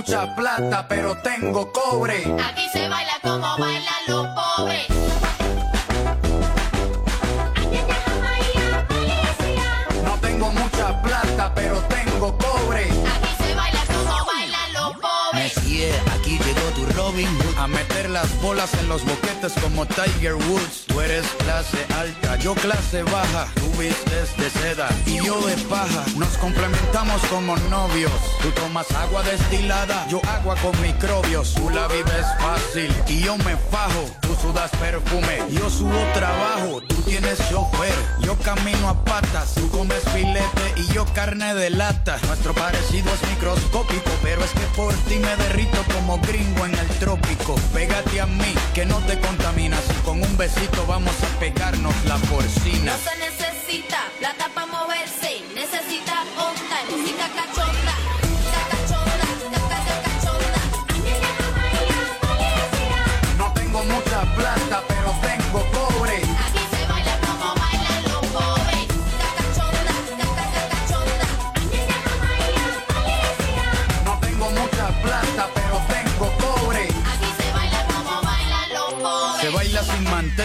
Mucha 0.00 0.34
plata, 0.34 0.86
pero 0.88 1.14
tengo 1.18 1.70
cobre. 1.70 2.24
Aquí 2.48 2.66
se 2.72 2.88
baila 2.88 3.18
como 3.20 3.58
bailan 3.58 4.02
los 4.08 4.26
pobres. 4.28 4.86
No 10.02 10.18
tengo 10.22 10.52
mucha 10.52 11.02
plata, 11.02 11.52
pero 11.54 11.76
tengo 11.82 12.38
cobre. 12.38 12.99
A 17.58 17.66
meter 17.66 18.10
las 18.10 18.40
bolas 18.40 18.72
en 18.74 18.88
los 18.88 19.04
boquetes 19.04 19.52
como 19.62 19.86
Tiger 19.86 20.34
Woods. 20.34 20.84
Tú 20.86 21.00
eres 21.00 21.26
clase 21.38 21.78
alta, 21.94 22.36
yo 22.36 22.54
clase 22.54 23.02
baja. 23.02 23.46
Tú 23.54 23.66
vistes 23.78 24.36
de 24.36 24.50
seda 24.50 24.88
y 25.06 25.24
yo 25.24 25.40
de 25.46 25.56
paja. 25.64 26.04
Nos 26.16 26.36
complementamos 26.38 27.20
como 27.26 27.56
novios. 27.68 28.12
Tú 28.42 28.50
tomas 28.52 28.90
agua 28.92 29.22
destilada, 29.22 30.06
yo 30.08 30.20
agua 30.26 30.54
con 30.56 30.78
microbios. 30.80 31.54
Tú 31.54 31.70
la 31.70 31.88
vives 31.88 32.26
fácil 32.38 32.92
y 33.08 33.20
yo 33.20 33.36
me 33.38 33.56
fajo. 33.70 34.10
Sudas 34.40 34.70
perfume, 34.80 35.38
yo 35.50 35.68
subo 35.68 35.98
trabajo. 36.14 36.80
Tú 36.80 36.94
tienes 37.02 37.38
chofer, 37.50 37.92
yo 38.20 38.36
camino 38.38 38.88
a 38.88 39.04
patas. 39.04 39.54
Tú 39.54 39.68
comes 39.70 40.02
filete 40.14 40.74
y 40.76 40.86
yo 40.94 41.04
carne 41.12 41.54
de 41.54 41.68
lata. 41.68 42.18
Nuestro 42.26 42.54
parecido 42.54 43.12
es 43.12 43.28
microscópico, 43.28 44.10
pero 44.22 44.42
es 44.42 44.50
que 44.52 44.66
por 44.76 44.94
ti 45.08 45.18
me 45.18 45.36
derrito 45.36 45.84
como 45.94 46.18
gringo 46.20 46.64
en 46.64 46.74
el 46.74 46.88
trópico. 46.98 47.54
Pégate 47.74 48.20
a 48.20 48.26
mí, 48.26 48.54
que 48.74 48.86
no 48.86 48.96
te 49.00 49.20
contaminas. 49.20 49.82
Y 49.90 50.04
con 50.04 50.22
un 50.22 50.36
besito 50.38 50.86
vamos 50.86 51.14
a 51.22 51.38
pegarnos 51.38 51.94
la 52.06 52.16
porcina. 52.16 52.92
No 52.92 52.98
se 52.98 53.18
necesita 53.18 53.98
plata 54.18 54.48
para 54.54 54.59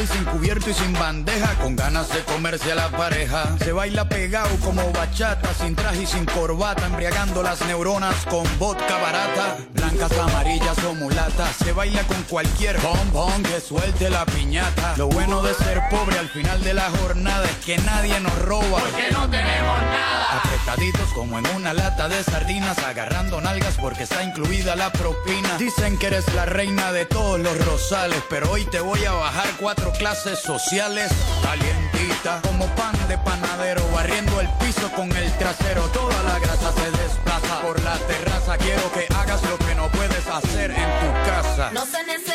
sin 0.07 0.23
cubierto 0.25 0.69
y 0.69 0.73
sin 0.73 0.93
bandeja, 0.93 1.55
con 1.55 1.75
ganas 1.75 2.09
de 2.09 2.19
comerse 2.23 2.71
a 2.71 2.75
la 2.75 2.89
pareja. 2.89 3.55
Se 3.59 3.71
baila 3.71 4.07
pegado 4.07 4.49
como 4.63 4.91
bachata, 4.91 5.53
sin 5.53 5.75
traje 5.75 6.03
y 6.03 6.05
sin 6.05 6.25
corbata, 6.25 6.85
embriagando 6.85 7.43
las 7.43 7.61
neuronas 7.65 8.15
con 8.25 8.43
vodka 8.59 8.97
barata. 8.97 9.57
Blancas, 9.73 10.11
amarillas 10.17 10.77
o 10.83 10.93
mulatas. 10.95 11.55
Se 11.57 11.71
baila 11.71 12.03
con 12.03 12.21
cualquier 12.23 12.79
bombón 12.79 13.43
que 13.43 13.59
suelte 13.59 14.09
la 14.09 14.25
piñata. 14.25 14.95
Lo 14.97 15.07
bueno 15.07 15.41
de 15.41 15.53
ser 15.53 15.81
pobre 15.89 16.17
al 16.19 16.29
final 16.29 16.63
de 16.63 16.73
la 16.73 16.89
jornada 17.01 17.45
es 17.45 17.65
que 17.65 17.77
nadie 17.79 18.19
nos 18.19 18.37
roba. 18.39 18.79
Porque 18.79 19.11
no 19.11 19.29
tenemos 19.29 19.81
nada. 19.81 20.39
Apretaditos 20.39 21.09
como 21.13 21.39
en 21.39 21.47
una 21.55 21.73
lata 21.73 22.09
de 22.09 22.23
sardinas, 22.23 22.77
agarrando 22.79 23.39
nalgas 23.41 23.75
porque 23.79 24.03
está 24.03 24.23
incluida 24.23 24.75
la 24.75 24.91
propina. 24.91 25.57
Dicen 25.57 25.97
que 25.97 26.07
eres 26.07 26.25
la 26.33 26.45
reina 26.45 26.91
de 26.91 27.05
todos 27.05 27.39
los 27.39 27.65
rosales, 27.65 28.21
pero 28.29 28.51
hoy 28.51 28.65
te 28.65 28.79
voy 28.79 29.03
a 29.05 29.11
bajar 29.11 29.47
cuatro 29.59 29.93
clases 29.97 30.39
sociales. 30.39 31.11
Calientita, 31.41 32.41
como 32.41 32.67
pan 32.75 32.95
de 33.07 33.17
panadero, 33.17 33.87
barriendo 33.91 34.39
el 34.41 34.47
piso 34.59 34.89
con 34.95 35.11
el 35.15 35.31
trasero. 35.37 35.83
Toda 35.89 36.21
la 36.23 36.39
grasa 36.39 36.71
se 36.73 36.91
desplaza 36.91 37.61
por 37.61 37.81
la 37.83 37.97
terraza. 37.99 38.57
Quiero 38.57 38.91
que 38.91 39.07
hagas 39.13 39.41
lo 39.43 39.57
que 39.57 39.75
no 39.75 39.89
puedes 39.89 40.27
hacer 40.27 40.71
en 40.71 40.89
tu 41.01 41.29
casa. 41.29 41.71
No 41.71 41.85
se 41.85 42.03
necesita 42.03 42.34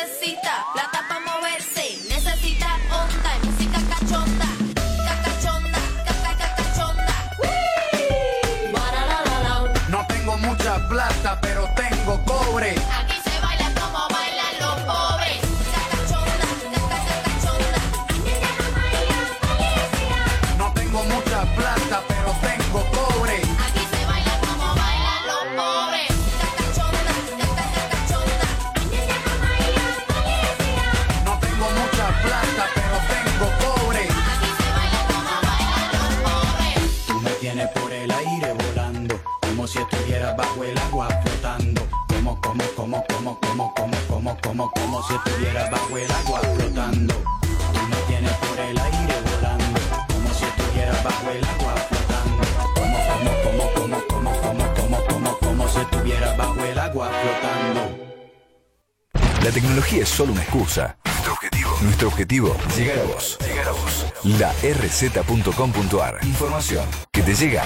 una 60.41 60.43
excusa. 60.43 60.97
Nuestro 61.05 61.33
objetivo. 61.33 61.77
Nuestro 61.81 62.07
objetivo, 62.07 62.57
llegar 62.77 62.99
a 62.99 63.03
vos. 63.03 63.37
Llegar 63.45 63.67
a 63.67 63.71
vos. 63.71 64.05
La 64.23 64.51
rz.com.ar. 64.51 66.19
Información 66.23 66.85
que 67.11 67.21
te 67.21 67.35
llega 67.35 67.63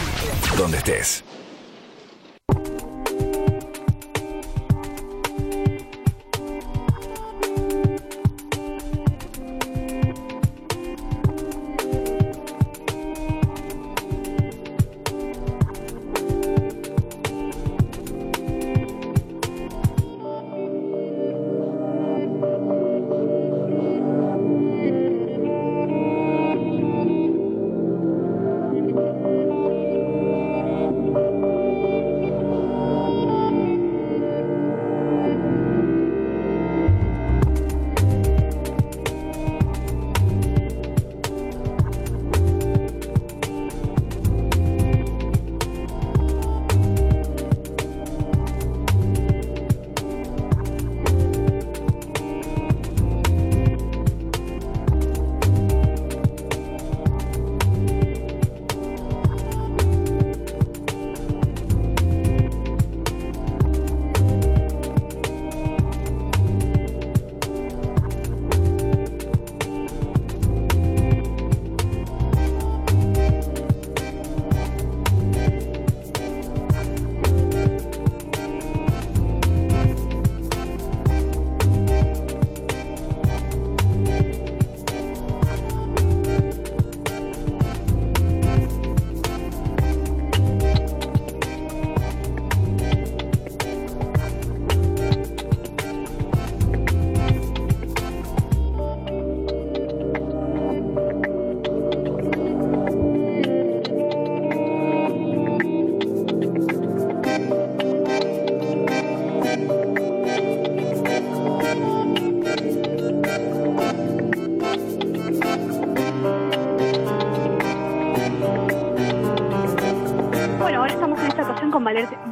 donde 0.57 0.77
estés. 0.77 1.23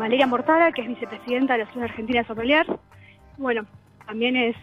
Valeria 0.03 0.27
Mortada, 0.27 0.73
que 0.73 0.81
es 0.81 0.87
vicepresidenta 0.89 1.53
de 1.53 1.59
la 1.59 1.63
Asociación 1.63 1.89
Argentina 1.89 2.19
de 2.19 2.27
Sommeliers. 2.27 2.67
Bueno, 3.37 3.65
también 4.05 4.35
es, 4.35 4.53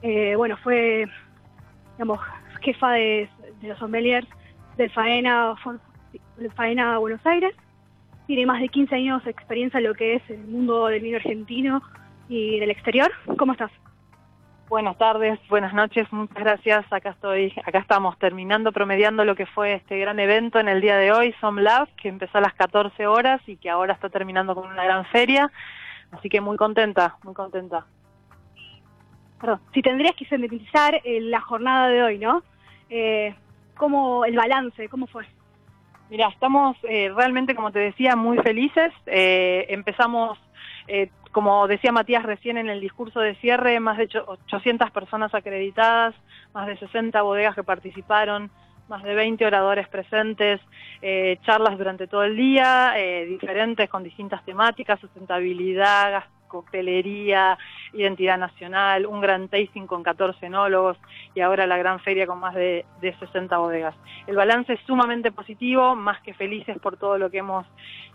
eh, 0.00 0.34
bueno, 0.34 0.56
fue, 0.56 1.04
digamos, 1.92 2.18
jefa 2.62 2.92
de, 2.92 3.28
de 3.60 3.68
los 3.68 3.78
sommeliers 3.78 4.26
del 4.78 4.90
Faena, 4.90 5.54
del 6.38 6.52
Faena 6.52 6.96
Buenos 6.96 7.20
Aires. 7.26 7.54
Tiene 8.26 8.46
más 8.46 8.62
de 8.62 8.70
15 8.70 8.94
años 8.94 9.22
de 9.24 9.30
experiencia 9.30 9.76
en 9.76 9.84
lo 9.84 9.94
que 9.94 10.14
es 10.14 10.22
el 10.30 10.42
mundo 10.46 10.86
del 10.86 11.02
vino 11.02 11.18
argentino 11.18 11.82
y 12.30 12.58
del 12.58 12.70
exterior. 12.70 13.12
¿Cómo 13.36 13.52
estás? 13.52 13.70
Buenas 14.68 14.98
tardes, 14.98 15.40
buenas 15.48 15.72
noches, 15.72 16.06
muchas 16.12 16.36
gracias. 16.36 16.84
Acá 16.92 17.10
estoy, 17.10 17.54
acá 17.64 17.78
estamos 17.78 18.18
terminando, 18.18 18.70
promediando 18.70 19.24
lo 19.24 19.34
que 19.34 19.46
fue 19.46 19.72
este 19.72 19.98
gran 19.98 20.20
evento 20.20 20.60
en 20.60 20.68
el 20.68 20.82
día 20.82 20.98
de 20.98 21.10
hoy, 21.10 21.34
SomLab, 21.40 21.88
que 21.96 22.10
empezó 22.10 22.36
a 22.36 22.42
las 22.42 22.52
14 22.52 23.06
horas 23.06 23.40
y 23.46 23.56
que 23.56 23.70
ahora 23.70 23.94
está 23.94 24.10
terminando 24.10 24.54
con 24.54 24.68
una 24.68 24.84
gran 24.84 25.06
feria. 25.06 25.50
Así 26.10 26.28
que 26.28 26.42
muy 26.42 26.58
contenta, 26.58 27.16
muy 27.22 27.32
contenta. 27.32 27.86
Perdón, 29.40 29.60
si 29.72 29.80
tendrías 29.80 30.14
que 30.14 30.26
sintetizar 30.26 31.00
eh, 31.02 31.22
la 31.22 31.40
jornada 31.40 31.88
de 31.88 32.02
hoy, 32.02 32.18
¿no? 32.18 32.42
Eh, 32.90 33.34
¿Cómo 33.74 34.26
el 34.26 34.36
balance? 34.36 34.86
¿Cómo 34.90 35.06
fue? 35.06 35.24
Mira, 36.10 36.28
estamos 36.28 36.76
eh, 36.84 37.10
realmente, 37.14 37.54
como 37.54 37.70
te 37.70 37.80
decía, 37.80 38.16
muy 38.16 38.38
felices. 38.38 38.92
Eh, 39.06 39.66
empezamos, 39.68 40.38
eh, 40.88 41.10
como 41.32 41.68
decía 41.68 41.92
Matías 41.92 42.24
recién 42.24 42.58
en 42.58 42.68
el 42.68 42.80
discurso 42.80 43.20
de 43.20 43.34
cierre, 43.36 43.78
más 43.80 43.98
de 43.98 44.04
ocho- 44.04 44.24
800 44.26 44.90
personas 44.90 45.34
acreditadas, 45.34 46.14
más 46.54 46.66
de 46.66 46.76
60 46.78 47.22
bodegas 47.22 47.54
que 47.54 47.62
participaron, 47.62 48.50
más 48.88 49.02
de 49.02 49.14
20 49.14 49.44
oradores 49.44 49.86
presentes, 49.88 50.60
eh, 51.02 51.38
charlas 51.44 51.76
durante 51.76 52.06
todo 52.06 52.24
el 52.24 52.36
día, 52.36 52.94
eh, 52.96 53.26
diferentes 53.26 53.88
con 53.90 54.02
distintas 54.02 54.42
temáticas, 54.44 54.98
sustentabilidad, 55.00 56.24
coctelería, 56.48 57.58
identidad 57.92 58.38
nacional, 58.38 59.06
un 59.06 59.20
gran 59.20 59.48
tasting 59.48 59.86
con 59.86 60.02
14 60.02 60.46
enólogos 60.46 60.98
y 61.34 61.40
ahora 61.40 61.66
la 61.66 61.78
gran 61.78 62.00
feria 62.00 62.26
con 62.26 62.40
más 62.40 62.54
de, 62.54 62.84
de 63.00 63.16
60 63.18 63.56
bodegas. 63.58 63.94
El 64.26 64.36
balance 64.36 64.72
es 64.72 64.80
sumamente 64.86 65.30
positivo, 65.30 65.94
más 65.94 66.20
que 66.22 66.34
felices 66.34 66.78
por 66.78 66.96
todo 66.96 67.18
lo 67.18 67.30
que 67.30 67.38
hemos 67.38 67.66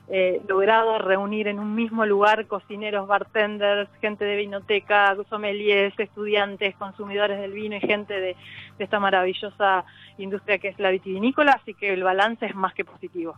eh, 0.10 0.42
logrado 0.50 0.98
reunir 0.98 1.48
en 1.48 1.60
un 1.60 1.76
mismo 1.76 2.06
lugar 2.06 2.46
cocineros, 2.48 3.08
bartenders, 3.08 3.90
gente 4.02 4.26
de 4.26 4.36
vinoteca, 4.36 5.16
sommeliers, 5.30 5.98
estudiantes, 5.98 6.76
consumidores 6.76 7.40
del 7.40 7.54
vino 7.54 7.78
y 7.78 7.80
gente 7.80 8.14
de, 8.14 8.36
de 8.78 8.84
esta 8.84 9.00
maravillosa 9.00 9.86
industria 10.18 10.58
que 10.58 10.68
es 10.68 10.80
la 10.80 10.90
vitivinícola, 10.90 11.54
así 11.54 11.74
que 11.74 11.94
el 11.94 12.04
balance 12.04 12.46
es 12.46 12.54
más 12.54 12.74
que 12.74 12.84
positivo. 12.84 13.38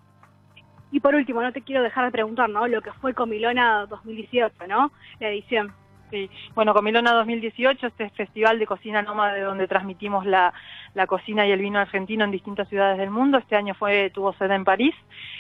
Y 0.96 1.02
por 1.02 1.14
último, 1.14 1.42
no 1.42 1.52
te 1.52 1.62
quiero 1.62 1.84
dejar 1.84 2.06
de 2.06 2.12
preguntar, 2.12 2.50
¿no? 2.50 2.70
Lo 2.70 2.82
que 2.82 2.94
fue 2.94 3.14
Comilona 3.14 3.86
2018, 3.88 4.66
¿no? 4.66 4.94
La 5.20 5.28
edición. 5.28 5.74
Sí. 6.10 6.30
Bueno, 6.54 6.74
Comilona 6.74 7.12
2018, 7.12 7.88
este 7.88 8.10
festival 8.12 8.60
de 8.60 8.66
cocina 8.66 9.02
nómade 9.02 9.42
donde 9.42 9.68
transmitimos 9.68 10.26
la, 10.26 10.54
la 10.94 11.06
cocina 11.06 11.46
y 11.46 11.52
el 11.52 11.60
vino 11.60 11.80
argentino 11.80 12.24
en 12.24 12.32
distintas 12.32 12.70
ciudades 12.70 12.98
del 12.98 13.10
mundo. 13.10 13.38
Este 13.40 13.58
año 13.58 13.74
fue 13.74 14.10
tuvo 14.12 14.32
sede 14.36 14.56
en 14.56 14.64
París, 14.64 14.96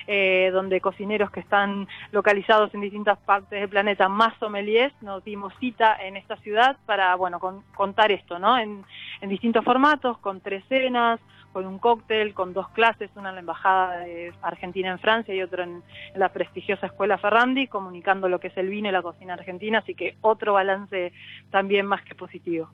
eh, 0.07 0.49
donde 0.51 0.81
cocineros 0.81 1.31
que 1.31 1.39
están 1.39 1.87
localizados 2.11 2.73
en 2.73 2.81
distintas 2.81 3.17
partes 3.19 3.57
del 3.57 3.69
planeta, 3.69 4.09
más 4.09 4.33
sommeliers, 4.39 4.91
nos 5.01 5.23
dimos 5.23 5.53
cita 5.61 5.95
en 6.05 6.17
esta 6.17 6.35
ciudad 6.35 6.75
para, 6.85 7.15
bueno, 7.15 7.39
con- 7.39 7.61
contar 7.75 8.11
esto, 8.11 8.39
¿no? 8.39 8.57
En, 8.57 8.83
en 9.21 9.29
distintos 9.29 9.63
formatos, 9.63 10.17
con 10.17 10.41
tres 10.41 10.65
cenas, 10.67 11.21
con 11.55 11.67
un 11.67 11.79
cóctel, 11.79 12.33
con 12.33 12.51
dos 12.51 12.67
clases, 12.71 13.09
una 13.15 13.29
en 13.29 13.35
la 13.35 13.39
Embajada 13.39 13.99
de 13.99 14.33
Argentina 14.41 14.91
en 14.91 14.99
Francia 14.99 15.33
y 15.33 15.41
otra 15.41 15.63
en, 15.63 15.83
la 16.13 16.27
prestigiosa 16.27 16.87
Escuela 16.87 17.17
Ferrandi, 17.17 17.67
comunicando 17.67 18.27
lo 18.27 18.41
que 18.41 18.47
es 18.47 18.57
el 18.57 18.67
vino 18.67 18.89
y 18.89 18.91
la 18.91 19.01
cocina 19.01 19.35
argentina, 19.35 19.77
así 19.77 19.95
que 19.95 20.17
otro 20.19 20.51
balance 20.51 21.13
también 21.51 21.85
más 21.85 22.03
que 22.03 22.13
positivo. 22.13 22.69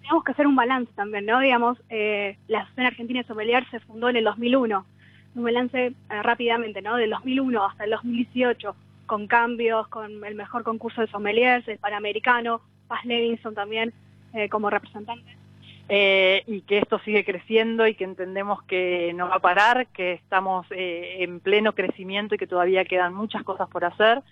Tenemos 0.00 0.24
que 0.24 0.32
hacer 0.32 0.46
un 0.46 0.56
balance 0.56 0.90
también, 0.94 1.26
¿no? 1.26 1.38
Digamos, 1.38 1.76
eh, 1.90 2.38
la 2.48 2.60
Asociación 2.60 2.86
Argentina 2.86 3.20
de 3.20 3.26
Sommelier 3.26 3.70
se 3.70 3.80
fundó 3.80 4.08
en 4.08 4.16
el 4.16 4.24
2001. 4.24 4.86
Un 5.34 5.44
balance 5.44 5.86
eh, 5.88 5.94
rápidamente, 6.22 6.80
¿no? 6.80 6.96
Del 6.96 7.10
2001 7.10 7.62
hasta 7.62 7.84
el 7.84 7.90
2018, 7.90 8.74
con 9.04 9.26
cambios, 9.26 9.86
con 9.88 10.24
el 10.24 10.34
mejor 10.34 10.62
concurso 10.62 11.02
de 11.02 11.08
sommeliers, 11.08 11.68
el 11.68 11.76
Panamericano, 11.76 12.62
Paz 12.88 13.04
Levinson 13.04 13.54
también 13.54 13.92
eh, 14.32 14.48
como 14.48 14.70
representante. 14.70 15.43
Eh, 15.88 16.42
y 16.46 16.62
que 16.62 16.78
esto 16.78 16.98
sigue 17.00 17.24
creciendo 17.24 17.86
y 17.86 17.94
que 17.94 18.04
entendemos 18.04 18.62
que 18.62 19.12
no 19.14 19.28
va 19.28 19.36
a 19.36 19.40
parar, 19.40 19.86
que 19.88 20.12
estamos 20.12 20.66
eh, 20.70 21.16
en 21.20 21.40
pleno 21.40 21.74
crecimiento 21.74 22.34
y 22.34 22.38
que 22.38 22.46
todavía 22.46 22.84
quedan 22.84 23.14
muchas 23.14 23.42
cosas 23.42 23.68
por 23.68 23.84
hacer, 23.84 24.22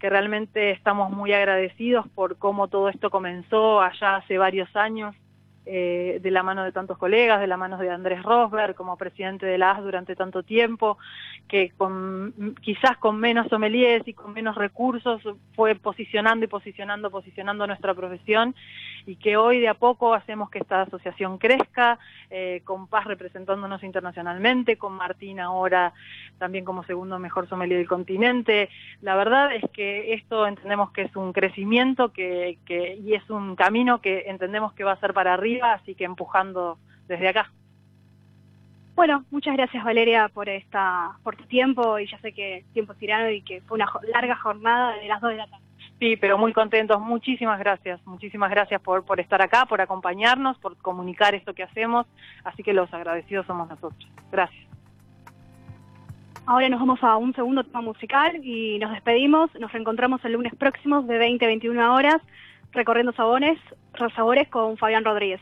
que 0.00 0.08
realmente 0.08 0.70
estamos 0.70 1.10
muy 1.10 1.32
agradecidos 1.32 2.08
por 2.08 2.38
cómo 2.38 2.68
todo 2.68 2.88
esto 2.88 3.10
comenzó 3.10 3.82
allá 3.82 4.16
hace 4.16 4.38
varios 4.38 4.74
años, 4.76 5.14
eh, 5.66 6.18
de 6.20 6.30
la 6.30 6.42
mano 6.42 6.62
de 6.62 6.72
tantos 6.72 6.98
colegas, 6.98 7.40
de 7.40 7.46
la 7.46 7.56
mano 7.56 7.78
de 7.78 7.88
Andrés 7.88 8.22
Rosberg 8.22 8.74
como 8.74 8.98
presidente 8.98 9.46
de 9.46 9.56
la 9.56 9.70
AS 9.70 9.82
durante 9.82 10.14
tanto 10.14 10.42
tiempo, 10.42 10.98
que 11.48 11.70
con, 11.70 12.54
quizás 12.60 12.98
con 12.98 13.18
menos 13.18 13.48
sommeliers 13.48 14.06
y 14.06 14.12
con 14.12 14.34
menos 14.34 14.56
recursos 14.56 15.22
fue 15.54 15.74
posicionando 15.74 16.44
y 16.44 16.48
posicionando, 16.48 17.10
posicionando 17.10 17.66
nuestra 17.66 17.94
profesión 17.94 18.54
y 19.06 19.16
que 19.16 19.36
hoy 19.36 19.60
de 19.60 19.68
a 19.68 19.74
poco 19.74 20.14
hacemos 20.14 20.50
que 20.50 20.58
esta 20.58 20.82
asociación 20.82 21.38
crezca, 21.38 21.98
eh, 22.30 22.62
con 22.64 22.86
Paz 22.86 23.04
representándonos 23.04 23.82
internacionalmente, 23.82 24.76
con 24.76 24.94
Martín 24.94 25.40
ahora 25.40 25.92
también 26.38 26.64
como 26.64 26.84
segundo 26.84 27.18
mejor 27.18 27.48
sommelier 27.48 27.78
del 27.78 27.88
continente. 27.88 28.68
La 29.02 29.14
verdad 29.14 29.54
es 29.54 29.64
que 29.72 30.14
esto 30.14 30.46
entendemos 30.46 30.90
que 30.92 31.02
es 31.02 31.16
un 31.16 31.32
crecimiento 31.32 32.12
que, 32.12 32.58
que, 32.64 32.96
y 32.96 33.14
es 33.14 33.28
un 33.30 33.56
camino 33.56 34.00
que 34.00 34.24
entendemos 34.26 34.72
que 34.72 34.84
va 34.84 34.92
a 34.92 35.00
ser 35.00 35.14
para 35.14 35.34
arriba, 35.34 35.74
así 35.74 35.94
que 35.94 36.04
empujando 36.04 36.78
desde 37.06 37.28
acá. 37.28 37.50
Bueno, 38.94 39.24
muchas 39.32 39.56
gracias 39.56 39.82
Valeria 39.84 40.28
por 40.28 40.48
esta, 40.48 41.18
por 41.24 41.36
tu 41.36 41.44
tiempo 41.46 41.98
y 41.98 42.06
ya 42.06 42.18
sé 42.20 42.32
que 42.32 42.64
tiempo 42.72 42.92
es 42.92 42.98
tirano 42.98 43.28
y 43.28 43.42
que 43.42 43.60
fue 43.62 43.74
una 43.76 43.90
larga 44.12 44.36
jornada 44.36 44.96
de 44.96 45.08
las 45.08 45.20
dos 45.20 45.30
de 45.30 45.36
la 45.36 45.46
tarde. 45.48 45.63
Sí, 46.00 46.16
pero 46.16 46.36
muy 46.36 46.52
contentos. 46.52 47.00
Muchísimas 47.00 47.58
gracias. 47.58 48.04
Muchísimas 48.06 48.50
gracias 48.50 48.80
por, 48.80 49.04
por 49.04 49.20
estar 49.20 49.40
acá, 49.40 49.64
por 49.66 49.80
acompañarnos, 49.80 50.58
por 50.58 50.76
comunicar 50.76 51.34
esto 51.34 51.54
que 51.54 51.62
hacemos. 51.62 52.06
Así 52.44 52.62
que 52.62 52.72
los 52.72 52.92
agradecidos 52.92 53.46
somos 53.46 53.68
nosotros. 53.68 54.08
Gracias. 54.30 54.64
Ahora 56.46 56.68
nos 56.68 56.80
vamos 56.80 57.02
a 57.02 57.16
un 57.16 57.34
segundo 57.34 57.64
tema 57.64 57.80
musical 57.80 58.44
y 58.44 58.78
nos 58.78 58.90
despedimos. 58.90 59.54
Nos 59.58 59.72
reencontramos 59.72 60.22
el 60.24 60.32
lunes 60.32 60.54
próximo 60.56 61.02
de 61.02 61.16
20 61.16 61.44
a 61.44 61.48
21 61.48 61.94
horas 61.94 62.20
recorriendo 62.74 63.12
sabores, 63.12 63.58
sabores 64.14 64.48
con 64.48 64.76
Fabián 64.76 65.04
Rodríguez. 65.04 65.40